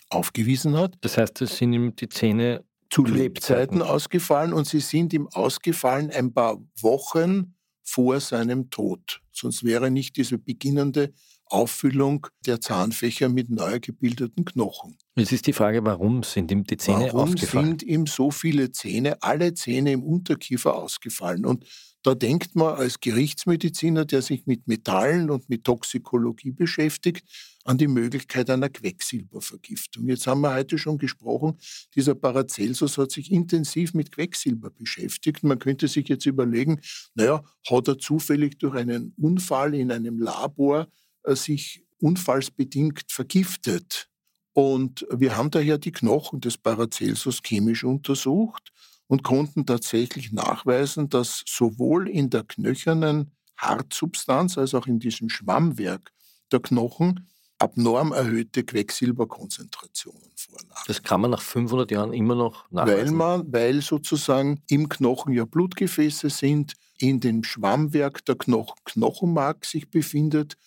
aufgewiesen 0.10 0.78
hat. 0.78 0.96
Das 1.02 1.18
heißt, 1.18 1.42
es 1.42 1.58
sind 1.58 1.74
ihm 1.74 1.96
die 1.96 2.10
Zähne 2.10 2.64
zu 2.90 3.04
Lebzeiten 3.04 3.82
ausgefallen 3.82 4.54
und 4.54 4.68
sie 4.68 4.80
sind 4.80 5.14
ihm 5.14 5.28
ausgefallen 5.28 6.12
ein 6.12 6.34
paar 6.34 6.58
Wochen 6.82 7.56
vor 7.84 8.20
seinem 8.20 8.70
Tod. 8.70 9.22
Sonst 9.32 9.64
wäre 9.64 9.92
nicht 9.92 10.18
diese 10.18 10.38
beginnende 10.38 11.14
Auffüllung 11.50 12.28
der 12.46 12.62
Zahnfächer 12.62 13.30
mit 13.30 13.50
neu 13.50 13.80
gebildeten 13.80 14.46
Knochen. 14.46 14.98
Jetzt 15.16 15.32
ist 15.32 15.48
die 15.48 15.54
Frage, 15.54 15.84
warum 15.84 16.24
sind 16.24 16.52
ihm 16.52 16.64
die 16.64 16.78
Zähne 16.78 17.08
warum 17.12 17.30
ausgefallen? 17.30 17.66
Warum 17.66 17.80
sind 17.80 17.84
ihm 17.84 18.08
so 18.08 18.32
viele 18.32 18.72
Zähne, 18.72 19.22
alle 19.22 19.54
Zähne 19.54 19.92
im 19.92 20.04
Unterkiefer 20.04 20.76
ausgefallen? 20.76 21.46
Und 21.46 21.66
da 22.04 22.16
denkt 22.16 22.56
man 22.56 22.76
als 22.76 23.00
Gerichtsmediziner, 23.00 24.06
der 24.06 24.22
sich 24.22 24.46
mit 24.46 24.68
Metallen 24.68 25.30
und 25.30 25.50
mit 25.50 25.64
Toxikologie 25.64 26.52
beschäftigt, 26.52 27.28
an 27.66 27.78
die 27.78 27.88
Möglichkeit 27.88 28.50
einer 28.50 28.70
Quecksilbervergiftung. 28.70 30.08
Jetzt 30.08 30.26
haben 30.26 30.42
wir 30.42 30.54
heute 30.54 30.78
schon 30.78 30.98
gesprochen, 30.98 31.58
dieser 31.96 32.16
Paracelsus 32.16 32.98
hat 32.98 33.12
sich 33.12 33.32
intensiv 33.32 33.94
mit 33.94 34.12
Quecksilber 34.12 34.70
beschäftigt. 34.70 35.44
Man 35.44 35.60
könnte 35.60 35.88
sich 35.88 36.08
jetzt 36.08 36.26
überlegen, 36.26 36.80
naja, 37.16 37.44
hat 37.70 37.88
er 37.90 37.98
zufällig 37.98 38.58
durch 38.60 38.76
einen 38.76 39.14
Unfall 39.18 39.74
in 39.76 39.92
einem 39.92 40.20
Labor 40.20 40.88
sich 41.36 41.84
unfallsbedingt 42.00 43.12
vergiftet? 43.12 44.10
Und 44.54 45.06
wir 45.12 45.38
haben 45.38 45.52
daher 45.52 45.78
die 45.78 45.92
Knochen 45.92 46.42
des 46.42 46.58
Paracelsus 46.58 47.42
chemisch 47.44 47.84
untersucht 47.84 48.72
und 49.08 49.24
konnten 49.24 49.66
tatsächlich 49.66 50.32
nachweisen, 50.32 51.10
dass 51.10 51.44
sowohl 51.48 52.10
in 52.10 52.30
der 52.30 52.44
knöchernen 52.44 53.32
Hartsubstanz 53.58 54.58
als 54.58 54.74
auch 54.74 54.88
in 54.88 55.00
diesem 55.00 55.30
Schwammwerk 55.30 56.12
der 56.52 56.60
Knochen 56.60 57.28
abnorm 57.60 58.12
erhöhte 58.12 58.64
Quecksilberkonzentrationen 58.64 60.32
vorlagen. 60.36 60.84
Das 60.86 61.02
kann 61.02 61.22
man 61.22 61.32
nach 61.32 61.42
500 61.42 61.90
Jahren 61.92 62.14
immer 62.14 62.36
noch 62.36 62.70
nachweisen? 62.72 63.06
Weil, 63.06 63.12
man, 63.12 63.54
weil 63.54 63.82
sozusagen 63.82 64.62
im 64.70 64.90
Knochen 64.90 65.34
ja 65.34 65.46
Blutgefäße 65.46 66.30
sind, 66.30 66.74
in 67.00 67.20
dem 67.20 67.44
Schwammwerk 67.44 68.26
der 68.26 68.36
Knoch 68.36 68.76
Knochenmark 68.86 69.66
sich 69.66 69.90
befindet 69.90 70.58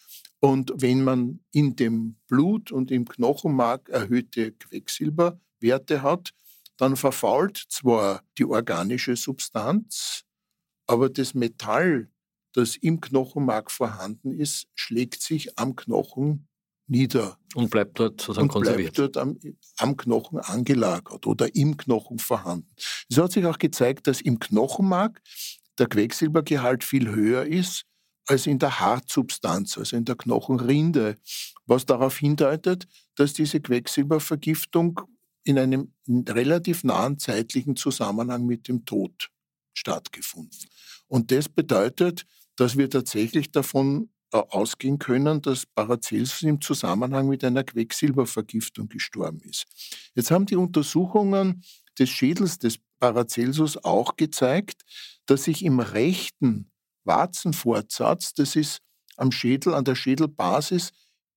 und 0.41 0.73
wenn 0.77 1.05
man 1.05 1.41
in 1.53 1.77
dem 1.77 2.17
Blut 2.27 2.73
und 2.73 2.91
im 2.91 3.07
Knochenmark 3.07 3.89
erhöhte 3.91 4.53
Quecksilberwerte 4.53 6.03
hat, 6.03 6.31
dann 6.77 6.97
verfault 6.97 7.59
zwar 7.69 8.23
die 8.39 8.47
organische 8.47 9.17
Substanz, 9.17 10.25
aber 10.87 11.11
das 11.11 11.35
Metall 11.35 12.09
das 12.53 12.77
im 12.77 13.01
Knochenmark 13.01 13.71
vorhanden 13.71 14.33
ist, 14.33 14.67
schlägt 14.75 15.23
sich 15.23 15.59
am 15.59 15.77
Knochen 15.77 16.49
nieder. 16.87 17.39
Und 17.55 17.71
bleibt 17.71 17.99
dort 18.01 18.21
sozusagen 18.21 18.47
und 18.47 18.53
konserviert. 18.53 18.95
bleibt 18.95 19.17
dort 19.17 19.25
am, 19.25 19.39
am, 19.79 19.97
Knochen 19.97 20.39
angelagert 20.41 21.27
oder 21.27 21.55
im 21.55 21.77
Knochen 21.77 22.19
vorhanden. 22.19 22.69
Es 23.09 23.19
hat 23.19 23.33
sich 23.33 23.47
auch 23.47 23.59
gezeigt, 23.59 24.07
dass 24.07 24.21
im 24.21 24.39
Knochenmark 24.39 25.21
der 25.79 25.87
Quecksilbergehalt 25.87 26.83
viel 26.83 27.09
höher 27.09 27.47
ist 27.47 27.85
als 28.31 28.47
in 28.47 28.61
der 28.61 28.79
Hartsubstanz, 28.79 29.77
also 29.77 29.97
in 29.97 30.05
der 30.05 30.15
Knochenrinde, 30.15 31.17
was 31.67 31.85
darauf 31.85 32.17
hindeutet, 32.17 32.87
dass 33.17 33.33
diese 33.33 33.61
Quecksilbervergiftung 33.61 35.01
in 35.43 35.59
einem 35.59 35.93
relativ 36.09 36.85
nahen 36.85 37.19
zeitlichen 37.19 37.75
Zusammenhang 37.75 38.47
mit 38.47 38.69
dem 38.69 38.85
Tod 38.85 39.31
stattgefunden. 39.75 40.69
Und 41.09 41.33
das 41.33 41.49
bedeutet, 41.49 42.25
dass 42.55 42.77
wir 42.77 42.89
tatsächlich 42.89 43.51
davon 43.51 44.11
äh, 44.33 44.37
ausgehen 44.37 45.01
können, 45.01 45.43
dass 45.43 45.67
Paracelsus 45.67 46.43
im 46.43 46.61
Zusammenhang 46.61 47.29
mit 47.29 47.43
einer 47.43 47.65
Quecksilbervergiftung 47.65 48.89
gestorben 48.89 49.41
ist. 49.41 49.67
Jetzt 50.15 50.31
haben 50.31 50.47
die 50.47 50.57
Untersuchungen 50.57 51.65
des 51.99 52.11
Schädels 52.11 52.61
des 52.61 52.79
Paracelsus 53.01 53.77
auch 53.83 54.15
gezeigt, 54.15 54.83
dass 55.27 55.45
sich 55.45 55.65
im 55.65 55.81
rechten 55.81 56.71
Warzenfortsatz, 57.11 58.35
das 58.35 58.55
ist 58.55 58.79
am 59.17 59.33
Schädel, 59.33 59.75
an 59.75 59.85
der 59.85 59.97
Schädelbasis, 59.97 60.93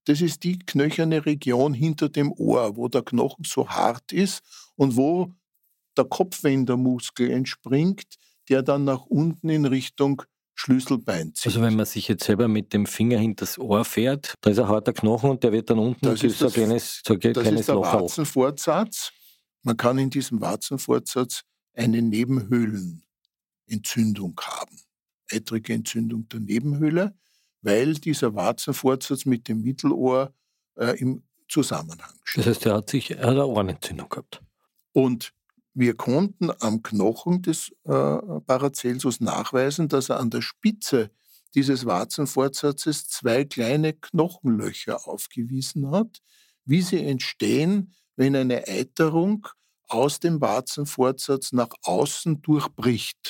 das 0.05 0.21
ist 0.21 0.43
die 0.43 0.59
knöcherne 0.59 1.25
Region 1.25 1.73
hinter 1.73 2.09
dem 2.09 2.31
Ohr, 2.33 2.77
wo 2.77 2.89
der 2.89 3.01
Knochen 3.01 3.45
so 3.45 3.67
hart 3.69 4.11
ist 4.11 4.43
und 4.75 4.95
wo 4.95 5.33
der 5.97 6.05
Kopfwendermuskel 6.05 7.31
entspringt, 7.31 8.19
der 8.49 8.61
dann 8.61 8.83
nach 8.83 9.07
unten 9.07 9.49
in 9.49 9.65
Richtung 9.65 10.21
Schlüsselbein 10.55 11.33
zieht. 11.33 11.47
Also 11.47 11.61
wenn 11.61 11.75
man 11.75 11.87
sich 11.87 12.07
jetzt 12.07 12.25
selber 12.25 12.47
mit 12.47 12.73
dem 12.73 12.85
Finger 12.85 13.17
hinter 13.17 13.45
das 13.45 13.57
Ohr 13.57 13.83
fährt, 13.85 14.35
da 14.41 14.51
ist 14.51 14.59
ein 14.59 14.67
harter 14.67 14.93
Knochen 14.93 15.31
und 15.31 15.43
der 15.43 15.51
wird 15.51 15.71
dann 15.71 15.79
unten 15.79 16.05
das 16.05 16.21
ist 16.23 16.37
so 16.37 16.45
ein 16.45 16.53
kleines, 16.53 17.01
so 17.05 17.15
das 17.15 17.33
kleines 17.33 17.61
ist 17.61 17.69
der 17.69 17.75
Loch 17.75 17.91
Warzenfortsatz. 17.93 19.11
Man 19.63 19.75
kann 19.77 19.97
in 19.97 20.11
diesem 20.11 20.41
Warzenfortsatz 20.41 21.41
eine 21.73 22.01
Nebenhöhlenentzündung 22.01 24.39
haben. 24.41 24.77
Eitrige 25.33 25.73
Entzündung 25.73 26.27
der 26.29 26.39
Nebenhöhle, 26.39 27.15
weil 27.61 27.95
dieser 27.95 28.35
Warzenfortsatz 28.35 29.25
mit 29.25 29.47
dem 29.47 29.61
Mittelohr 29.61 30.33
äh, 30.75 30.99
im 30.99 31.23
Zusammenhang 31.47 32.13
steht. 32.23 32.45
Das 32.45 32.55
heißt, 32.55 32.65
er 32.65 32.75
hat 32.75 32.89
sich 32.89 33.11
er 33.11 33.17
hat 33.17 33.29
eine 33.29 33.45
Ohrenentzündung 33.45 34.09
gehabt. 34.09 34.41
Und 34.91 35.33
wir 35.73 35.95
konnten 35.95 36.51
am 36.59 36.83
Knochen 36.83 37.41
des 37.41 37.69
äh, 37.85 38.17
Paracelsus 38.45 39.19
nachweisen, 39.19 39.87
dass 39.87 40.09
er 40.09 40.19
an 40.19 40.29
der 40.29 40.41
Spitze 40.41 41.09
dieses 41.55 41.85
Warzenfortsatzes 41.85 43.07
zwei 43.07 43.45
kleine 43.45 43.93
Knochenlöcher 43.93 45.07
aufgewiesen 45.07 45.91
hat, 45.91 46.21
wie 46.65 46.81
sie 46.81 47.03
entstehen, 47.03 47.93
wenn 48.15 48.35
eine 48.35 48.67
Eiterung 48.67 49.47
aus 49.87 50.19
dem 50.19 50.41
Warzenfortsatz 50.41 51.51
nach 51.51 51.69
außen 51.83 52.41
durchbricht. 52.41 53.29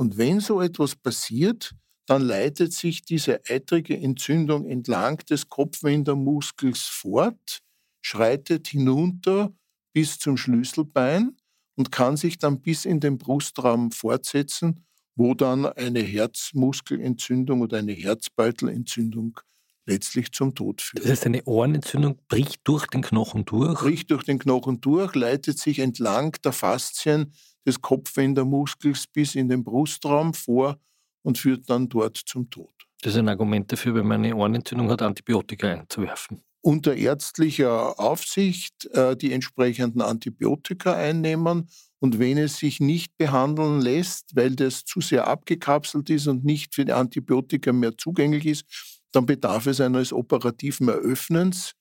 Und 0.00 0.16
wenn 0.16 0.40
so 0.40 0.62
etwas 0.62 0.96
passiert, 0.96 1.74
dann 2.06 2.22
leitet 2.22 2.72
sich 2.72 3.02
diese 3.02 3.42
eitrige 3.46 3.98
Entzündung 3.98 4.64
entlang 4.64 5.18
des 5.28 5.50
Kopfwendermuskels 5.50 6.80
fort, 6.84 7.60
schreitet 8.00 8.68
hinunter 8.68 9.52
bis 9.92 10.18
zum 10.18 10.38
Schlüsselbein 10.38 11.36
und 11.76 11.92
kann 11.92 12.16
sich 12.16 12.38
dann 12.38 12.62
bis 12.62 12.86
in 12.86 13.00
den 13.00 13.18
Brustraum 13.18 13.92
fortsetzen, 13.92 14.86
wo 15.16 15.34
dann 15.34 15.66
eine 15.66 16.00
Herzmuskelentzündung 16.00 17.60
oder 17.60 17.76
eine 17.76 17.92
Herzbeutelentzündung 17.92 19.38
letztlich 19.84 20.32
zum 20.32 20.54
Tod 20.54 20.80
führt. 20.80 21.04
Das 21.04 21.10
heißt, 21.10 21.26
eine 21.26 21.44
Ohrenentzündung 21.44 22.16
bricht 22.26 22.62
durch 22.64 22.86
den 22.86 23.02
Knochen 23.02 23.44
durch? 23.44 23.78
Bricht 23.78 24.10
durch 24.10 24.24
den 24.24 24.38
Knochen 24.38 24.80
durch, 24.80 25.14
leitet 25.14 25.58
sich 25.58 25.78
entlang 25.78 26.32
der 26.42 26.52
Faszien 26.52 27.34
des 27.66 27.80
Kopfwendermuskels 27.80 29.06
bis 29.06 29.34
in 29.34 29.48
den 29.48 29.64
Brustraum 29.64 30.34
vor 30.34 30.78
und 31.22 31.38
führt 31.38 31.68
dann 31.68 31.88
dort 31.88 32.16
zum 32.16 32.48
Tod. 32.50 32.72
Das 33.02 33.14
ist 33.14 33.18
ein 33.18 33.28
Argument 33.28 33.70
dafür, 33.70 33.94
wenn 33.94 34.06
man 34.06 34.24
eine 34.24 34.34
Ohrenentzündung 34.34 34.90
hat, 34.90 35.02
Antibiotika 35.02 35.68
einzuwerfen 35.68 36.42
unter 36.62 36.94
ärztlicher 36.94 37.98
Aufsicht 37.98 38.86
äh, 38.92 39.16
die 39.16 39.32
entsprechenden 39.32 40.02
Antibiotika 40.02 40.94
einnehmen. 40.94 41.68
Und 42.00 42.18
wenn 42.18 42.38
es 42.38 42.56
sich 42.56 42.80
nicht 42.80 43.16
behandeln 43.18 43.80
lässt, 43.80 44.34
weil 44.34 44.56
das 44.56 44.84
zu 44.84 45.00
sehr 45.00 45.26
abgekapselt 45.26 46.08
ist 46.10 46.26
und 46.26 46.44
nicht 46.44 46.74
für 46.74 46.84
die 46.84 46.92
Antibiotika 46.92 47.72
mehr 47.72 47.96
zugänglich 47.96 48.46
ist, 48.46 48.64
dann 49.12 49.26
bedarf 49.26 49.66
es 49.66 49.80
eines 49.80 50.12
operativen 50.12 50.88
Eröffnens 50.88 51.72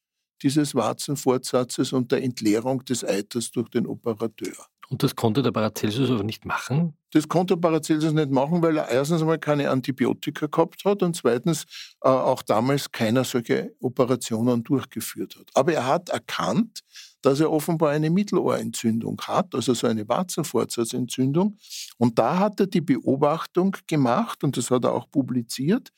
dieses 0.41 0.73
Warzenfortsatzes 0.75 1.93
und 1.93 2.11
der 2.11 2.23
Entleerung 2.23 2.83
des 2.85 3.03
Eiters 3.03 3.51
durch 3.51 3.69
den 3.69 3.85
Operateur. 3.85 4.55
Und 4.89 5.03
das 5.03 5.15
konnte 5.15 5.43
der 5.43 5.51
Paracelsus 5.51 6.09
aber 6.09 6.23
nicht 6.23 6.45
machen? 6.45 6.95
Das 7.11 7.27
konnte 7.27 7.55
Paracelsus 7.55 8.11
nicht 8.11 8.31
machen, 8.31 8.63
weil 8.63 8.77
er 8.77 8.89
erstens 8.89 9.21
einmal 9.21 9.37
keine 9.37 9.69
Antibiotika 9.69 10.47
gehabt 10.47 10.83
hat 10.83 11.03
und 11.03 11.15
zweitens 11.15 11.65
äh, 12.01 12.09
auch 12.09 12.41
damals 12.41 12.91
keiner 12.91 13.23
solche 13.23 13.71
Operationen 13.81 14.63
durchgeführt 14.63 15.35
hat. 15.35 15.49
Aber 15.53 15.73
er 15.73 15.85
hat 15.85 16.09
erkannt, 16.09 16.81
dass 17.21 17.39
er 17.39 17.51
offenbar 17.51 17.91
eine 17.91 18.09
Mittelohrentzündung 18.09 19.21
hat, 19.21 19.53
also 19.53 19.75
so 19.75 19.85
eine 19.85 20.07
Warzenfortsatzentzündung. 20.07 21.57
Und 21.97 22.17
da 22.17 22.39
hat 22.39 22.59
er 22.59 22.67
die 22.67 22.81
Beobachtung 22.81 23.75
gemacht, 23.85 24.43
und 24.43 24.57
das 24.57 24.71
hat 24.71 24.85
er 24.85 24.93
auch 24.93 25.09
publiziert, 25.11 25.89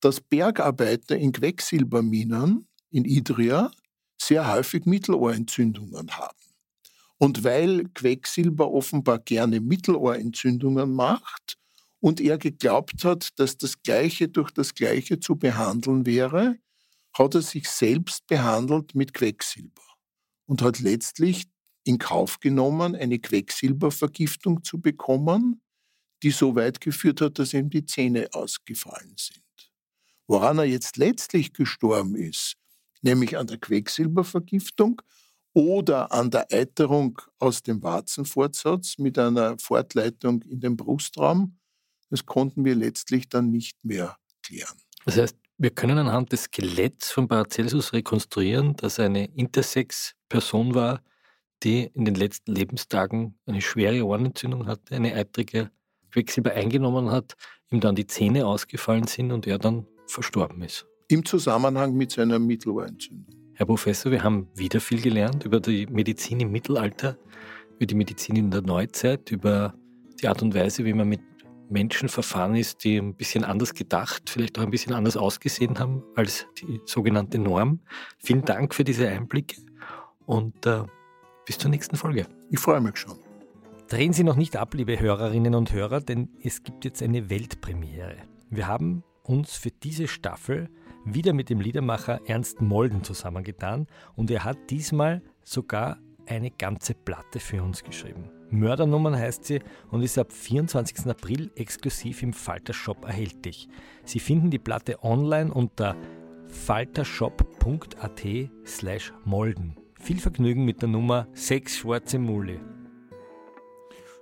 dass 0.00 0.20
Bergarbeiter 0.20 1.16
in 1.16 1.32
Quecksilberminen 1.32 2.66
in 2.90 3.04
Idria 3.04 3.70
sehr 4.20 4.52
häufig 4.52 4.84
Mittelohrentzündungen 4.84 6.10
haben. 6.10 6.43
Und 7.18 7.44
weil 7.44 7.84
Quecksilber 7.94 8.70
offenbar 8.70 9.18
gerne 9.20 9.60
Mittelohrentzündungen 9.60 10.92
macht 10.92 11.56
und 12.00 12.20
er 12.20 12.38
geglaubt 12.38 13.04
hat, 13.04 13.38
dass 13.38 13.56
das 13.56 13.82
Gleiche 13.82 14.28
durch 14.28 14.50
das 14.50 14.74
Gleiche 14.74 15.20
zu 15.20 15.36
behandeln 15.36 16.06
wäre, 16.06 16.58
hat 17.16 17.34
er 17.34 17.42
sich 17.42 17.68
selbst 17.68 18.26
behandelt 18.26 18.94
mit 18.94 19.14
Quecksilber 19.14 19.82
und 20.46 20.60
hat 20.62 20.80
letztlich 20.80 21.44
in 21.84 21.98
Kauf 21.98 22.40
genommen, 22.40 22.96
eine 22.96 23.18
Quecksilbervergiftung 23.18 24.64
zu 24.64 24.80
bekommen, 24.80 25.62
die 26.22 26.30
so 26.30 26.56
weit 26.56 26.80
geführt 26.80 27.20
hat, 27.20 27.38
dass 27.38 27.52
ihm 27.52 27.70
die 27.70 27.84
Zähne 27.84 28.28
ausgefallen 28.32 29.14
sind. 29.16 29.42
Woran 30.26 30.58
er 30.58 30.64
jetzt 30.64 30.96
letztlich 30.96 31.52
gestorben 31.52 32.16
ist, 32.16 32.56
nämlich 33.02 33.36
an 33.36 33.46
der 33.46 33.58
Quecksilbervergiftung, 33.58 35.02
oder 35.54 36.12
an 36.12 36.30
der 36.30 36.52
Eiterung 36.52 37.20
aus 37.38 37.62
dem 37.62 37.82
Warzenfortsatz 37.82 38.98
mit 38.98 39.18
einer 39.18 39.56
Fortleitung 39.58 40.42
in 40.42 40.60
den 40.60 40.76
Brustraum. 40.76 41.56
Das 42.10 42.26
konnten 42.26 42.64
wir 42.64 42.74
letztlich 42.74 43.28
dann 43.28 43.50
nicht 43.50 43.82
mehr 43.82 44.16
klären. 44.42 44.76
Das 45.06 45.16
heißt, 45.16 45.36
wir 45.56 45.70
können 45.70 45.98
anhand 45.98 46.32
des 46.32 46.44
Skeletts 46.44 47.12
von 47.12 47.28
Paracelsus 47.28 47.92
rekonstruieren, 47.92 48.74
dass 48.76 48.98
er 48.98 49.06
eine 49.06 49.26
Intersex-Person 49.26 50.74
war, 50.74 51.00
die 51.62 51.84
in 51.94 52.04
den 52.04 52.16
letzten 52.16 52.52
Lebenstagen 52.52 53.38
eine 53.46 53.62
schwere 53.62 54.04
Ohrenentzündung 54.04 54.66
hatte, 54.66 54.96
eine 54.96 55.14
eitrige 55.14 55.70
Quecksilber 56.10 56.52
eingenommen 56.52 57.10
hat, 57.10 57.34
ihm 57.70 57.80
dann 57.80 57.94
die 57.94 58.06
Zähne 58.06 58.46
ausgefallen 58.46 59.06
sind 59.06 59.30
und 59.30 59.46
er 59.46 59.58
dann 59.58 59.86
verstorben 60.06 60.62
ist. 60.62 60.86
Im 61.08 61.24
Zusammenhang 61.24 61.94
mit 61.94 62.10
seiner 62.10 62.38
Mittelohrentzündung. 62.38 63.43
Herr 63.56 63.66
Professor, 63.66 64.10
wir 64.10 64.24
haben 64.24 64.48
wieder 64.56 64.80
viel 64.80 65.00
gelernt 65.00 65.44
über 65.44 65.60
die 65.60 65.86
Medizin 65.86 66.40
im 66.40 66.50
Mittelalter, 66.50 67.16
über 67.76 67.86
die 67.86 67.94
Medizin 67.94 68.34
in 68.34 68.50
der 68.50 68.62
Neuzeit, 68.62 69.30
über 69.30 69.74
die 70.20 70.26
Art 70.26 70.42
und 70.42 70.56
Weise, 70.56 70.84
wie 70.84 70.92
man 70.92 71.08
mit 71.08 71.20
Menschen 71.70 72.08
verfahren 72.08 72.56
ist, 72.56 72.82
die 72.82 72.96
ein 72.96 73.14
bisschen 73.14 73.44
anders 73.44 73.72
gedacht, 73.72 74.28
vielleicht 74.28 74.58
auch 74.58 74.64
ein 74.64 74.72
bisschen 74.72 74.92
anders 74.92 75.16
ausgesehen 75.16 75.78
haben 75.78 76.02
als 76.16 76.46
die 76.58 76.80
sogenannte 76.84 77.38
Norm. 77.38 77.78
Vielen 78.18 78.44
Dank 78.44 78.74
für 78.74 78.82
diese 78.82 79.08
Einblicke 79.08 79.60
und 80.26 80.66
äh, 80.66 80.82
bis 81.46 81.56
zur 81.56 81.70
nächsten 81.70 81.96
Folge. 81.96 82.26
Ich 82.50 82.58
freue 82.58 82.80
mich 82.80 82.96
schon. 82.96 83.14
Drehen 83.86 84.12
Sie 84.12 84.24
noch 84.24 84.36
nicht 84.36 84.56
ab, 84.56 84.74
liebe 84.74 84.98
Hörerinnen 84.98 85.54
und 85.54 85.72
Hörer, 85.72 86.00
denn 86.00 86.28
es 86.42 86.64
gibt 86.64 86.84
jetzt 86.84 87.04
eine 87.04 87.30
Weltpremiere. 87.30 88.16
Wir 88.50 88.66
haben 88.66 89.04
uns 89.22 89.54
für 89.54 89.70
diese 89.70 90.08
Staffel 90.08 90.70
wieder 91.04 91.32
mit 91.32 91.50
dem 91.50 91.60
Liedermacher 91.60 92.20
Ernst 92.26 92.60
Molden 92.60 93.04
zusammengetan 93.04 93.86
und 94.16 94.30
er 94.30 94.44
hat 94.44 94.70
diesmal 94.70 95.22
sogar 95.42 95.98
eine 96.26 96.50
ganze 96.50 96.94
Platte 96.94 97.40
für 97.40 97.62
uns 97.62 97.84
geschrieben. 97.84 98.30
Mördernummern 98.50 99.16
heißt 99.16 99.44
sie 99.44 99.60
und 99.90 100.02
ist 100.02 100.18
ab 100.18 100.32
24. 100.32 101.06
April 101.06 101.50
exklusiv 101.56 102.22
im 102.22 102.32
Falter 102.32 102.72
Shop 102.72 103.04
erhältlich. 103.04 103.68
Sie 104.04 104.20
finden 104.20 104.50
die 104.50 104.58
Platte 104.58 105.02
online 105.02 105.52
unter 105.52 105.96
faltershop.at 106.48 108.22
slash 108.64 109.12
molden. 109.24 109.76
Viel 110.00 110.20
Vergnügen 110.20 110.64
mit 110.64 110.82
der 110.82 110.88
Nummer 110.88 111.26
6 111.32 111.78
Schwarze 111.78 112.18
Mule. 112.18 112.60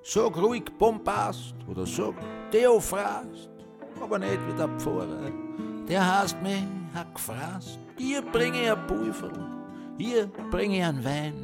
Sag 0.03 0.37
ruhig 0.37 0.64
Bombast 0.78 1.55
oder 1.68 1.87
sag 1.87 2.14
Theophrast 2.51 3.53
aber 4.03 4.18
nicht 4.18 4.39
wie 4.49 4.57
der 4.57 4.68
Pfarrer. 4.78 5.30
Der 5.93 6.20
heißt 6.20 6.40
mich 6.43 6.64
hat 6.95 7.14
gefrasst. 7.14 7.78
Hier 7.99 8.22
bringe 8.22 8.62
ich 8.62 8.70
ein 8.70 8.86
Pulver, 8.86 9.30
hier 9.99 10.26
bringe 10.51 10.78
ich 10.78 10.84
einen 10.84 11.05
Wein. 11.05 11.34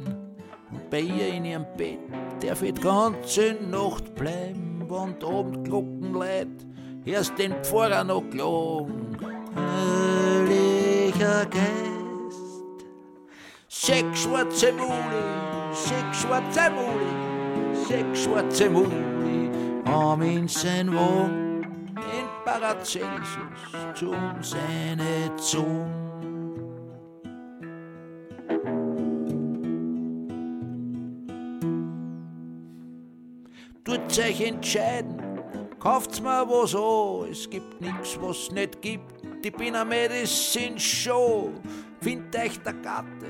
Und 0.71 0.89
bei 0.89 1.01
ihr 1.01 1.27
in 1.27 1.45
ihrem 1.45 1.67
Bett 1.77 1.99
darf 2.41 2.63
ich 2.63 2.73
die 2.73 2.81
ganze 2.81 3.55
Nacht 3.69 4.15
bleiben, 4.15 4.87
wenn 4.89 5.19
die 5.19 5.25
Abendglocken 5.27 6.15
lädt, 6.15 6.65
erst 7.05 7.37
den 7.37 7.63
Pfarrer 7.63 8.03
noch 8.03 8.23
klagen. 8.31 9.19
Heiliger 9.55 11.45
Geist, 11.45 12.87
sechs 13.67 14.23
schwarze 14.23 14.73
Mule, 14.73 15.73
sechs 15.73 16.21
schwarze 16.21 16.71
Mule, 16.71 17.85
sechs 17.87 18.23
schwarze 18.23 18.67
Mule, 18.67 19.83
haben 19.85 20.23
in 20.23 20.47
sein 20.47 20.87
in 20.87 21.48
Paracelsus 22.49 23.37
zum 23.93 24.41
seine 24.41 25.35
Zunge. 25.37 25.85
Tut 33.83 34.19
euch 34.19 34.41
entscheiden, 34.41 35.21
kauft's 35.79 36.19
mir 36.21 36.43
was 36.47 36.73
an, 36.73 37.31
es 37.31 37.47
gibt 37.47 37.79
nix, 37.81 38.17
was 38.19 38.49
nicht 38.51 38.81
gibt. 38.81 39.21
Ich 39.43 39.53
bin 39.53 39.75
am 39.75 39.89
Medicine 39.89 40.79
Show, 40.79 41.51
find 42.01 42.35
euch 42.35 42.59
der 42.63 42.73
Gatte, 42.73 43.29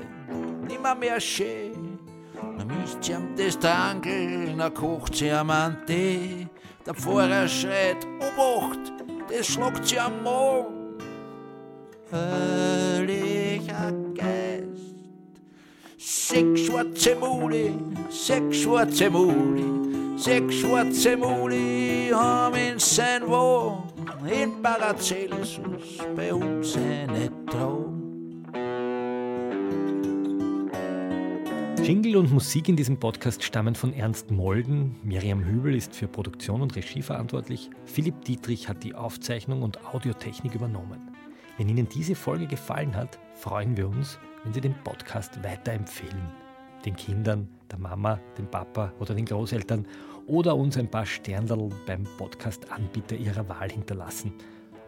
nimmer 0.66 0.94
mehr 0.94 1.20
schön. 1.20 1.98
Na 2.56 2.64
müsst 2.64 3.06
ihr 3.06 3.16
am 3.16 3.36
das 3.36 3.58
Trankel, 3.58 4.54
na 4.56 4.70
kocht 4.70 5.20
ihr 5.20 5.38
am 5.38 5.76
Tee. 5.86 6.48
Der 6.86 6.94
Pfarrer 6.94 7.46
schreit, 7.46 8.06
Obacht, 8.18 8.92
das 9.30 9.46
schlagt 9.46 9.86
sie 9.86 9.98
am 9.98 10.22
Magen. 10.22 10.98
Heiliger 12.12 13.92
Geist, 14.14 14.94
sechs 15.96 16.60
schwarze 16.62 17.14
Mule, 17.14 17.72
sechs 18.10 18.56
schwarze 18.58 19.08
Mule, 19.10 20.18
sechs 20.18 20.54
schwarze 20.56 21.16
Mule 21.16 22.10
haben 22.12 22.56
in 22.56 22.78
sein 22.78 23.22
Wagen 23.28 23.90
in 24.28 24.60
Paracelsus 24.60 25.98
bei 26.16 26.34
uns 26.34 26.76
eine 26.76 27.30
Traum. 27.46 27.99
Jingle 31.82 32.16
und 32.18 32.30
Musik 32.30 32.68
in 32.68 32.76
diesem 32.76 33.00
Podcast 33.00 33.42
stammen 33.42 33.74
von 33.74 33.94
Ernst 33.94 34.30
Molden. 34.30 34.96
Miriam 35.02 35.42
Hübel 35.42 35.74
ist 35.74 35.96
für 35.96 36.06
Produktion 36.06 36.60
und 36.60 36.76
Regie 36.76 37.00
verantwortlich. 37.00 37.70
Philipp 37.86 38.22
Dietrich 38.26 38.68
hat 38.68 38.84
die 38.84 38.94
Aufzeichnung 38.94 39.62
und 39.62 39.84
Audiotechnik 39.86 40.54
übernommen. 40.54 41.00
Wenn 41.56 41.70
Ihnen 41.70 41.88
diese 41.88 42.14
Folge 42.14 42.46
gefallen 42.46 42.94
hat, 42.94 43.18
freuen 43.34 43.78
wir 43.78 43.88
uns, 43.88 44.18
wenn 44.44 44.52
Sie 44.52 44.60
den 44.60 44.74
Podcast 44.84 45.42
weiterempfehlen. 45.42 46.22
Den 46.84 46.96
Kindern, 46.96 47.48
der 47.70 47.78
Mama, 47.78 48.20
dem 48.36 48.46
Papa 48.46 48.92
oder 49.00 49.14
den 49.14 49.24
Großeltern 49.24 49.86
oder 50.26 50.54
uns 50.56 50.76
ein 50.76 50.90
paar 50.90 51.06
Sternerl 51.06 51.70
beim 51.86 52.04
Podcast-Anbieter 52.18 53.16
Ihrer 53.16 53.48
Wahl 53.48 53.70
hinterlassen. 53.70 54.32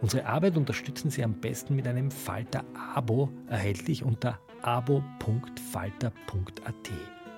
Unsere 0.03 0.26
Arbeit 0.26 0.57
unterstützen 0.57 1.11
Sie 1.11 1.24
am 1.24 1.34
besten 1.34 1.74
mit 1.74 1.88
einem 1.88 2.11
Falter-Abo, 2.11 3.30
erhältlich 3.49 4.05
unter 4.05 4.38
abo.falter.at. 4.62 6.90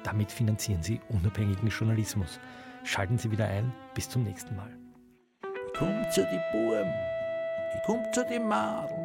Damit 0.02 0.30
finanzieren 0.30 0.82
Sie 0.82 1.00
unabhängigen 1.08 1.68
Journalismus. 1.68 2.38
Schalten 2.84 3.18
Sie 3.18 3.30
wieder 3.30 3.46
ein. 3.46 3.72
Bis 3.94 4.08
zum 4.08 4.24
nächsten 4.24 4.54
Mal. 4.56 4.70
Ich 5.42 5.78
komm 5.78 6.04
zu 6.10 6.22
die 6.22 6.40
Buben, 6.52 6.92
ich 7.74 7.80
komm 7.86 8.00
zu 8.12 8.24
die 8.30 8.38
Madel, 8.38 8.96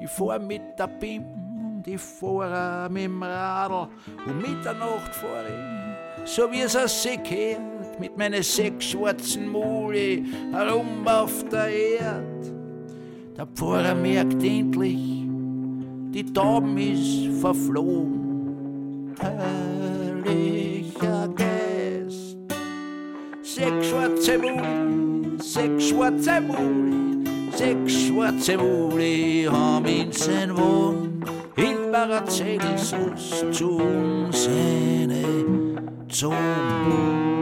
ich 0.00 0.08
fahr 0.08 0.38
mit 0.38 0.62
der 0.78 0.86
Bim 0.86 1.22
und 1.22 1.86
ich 1.86 2.00
fahr 2.00 2.88
mit 2.88 3.04
dem 3.04 3.22
Radl. 3.22 3.88
Um 4.26 4.38
Mitternacht 4.38 5.14
fahr 5.14 5.44
ich, 5.46 6.30
so 6.30 6.50
wie 6.50 6.62
es 6.62 6.72
sich 6.72 7.22
gehört, 7.22 8.00
mit 8.00 8.16
meinen 8.16 8.42
sechs 8.42 8.86
schwarzen 8.86 9.48
Muli 9.48 10.24
herum 10.52 11.06
auf 11.06 11.44
der 11.50 11.68
Erde. 11.68 12.26
Der 13.36 13.46
Pfarrer 13.46 13.94
merkt 13.94 14.42
endlich, 14.42 15.21
die 16.12 16.32
Tauben 16.32 16.76
ist 16.76 17.40
verflogen. 17.40 19.14
Herrlicher 19.18 21.28
Geist, 21.28 22.36
sechs 23.42 23.88
schwarze 23.88 24.38
Muli, 24.38 25.38
sechs 25.38 25.88
schwarze 25.88 26.40
Muli, 26.40 27.24
sechs 27.56 28.06
schwarze 28.06 28.58
Muli 28.58 29.48
haben 29.50 29.86
in 29.86 30.12
sein 30.12 30.56
Wohn, 30.56 31.24
in 31.56 31.90
Paracelsus 31.90 33.44
zum 33.52 34.30
seine 34.32 35.24
Zunge. 36.08 37.41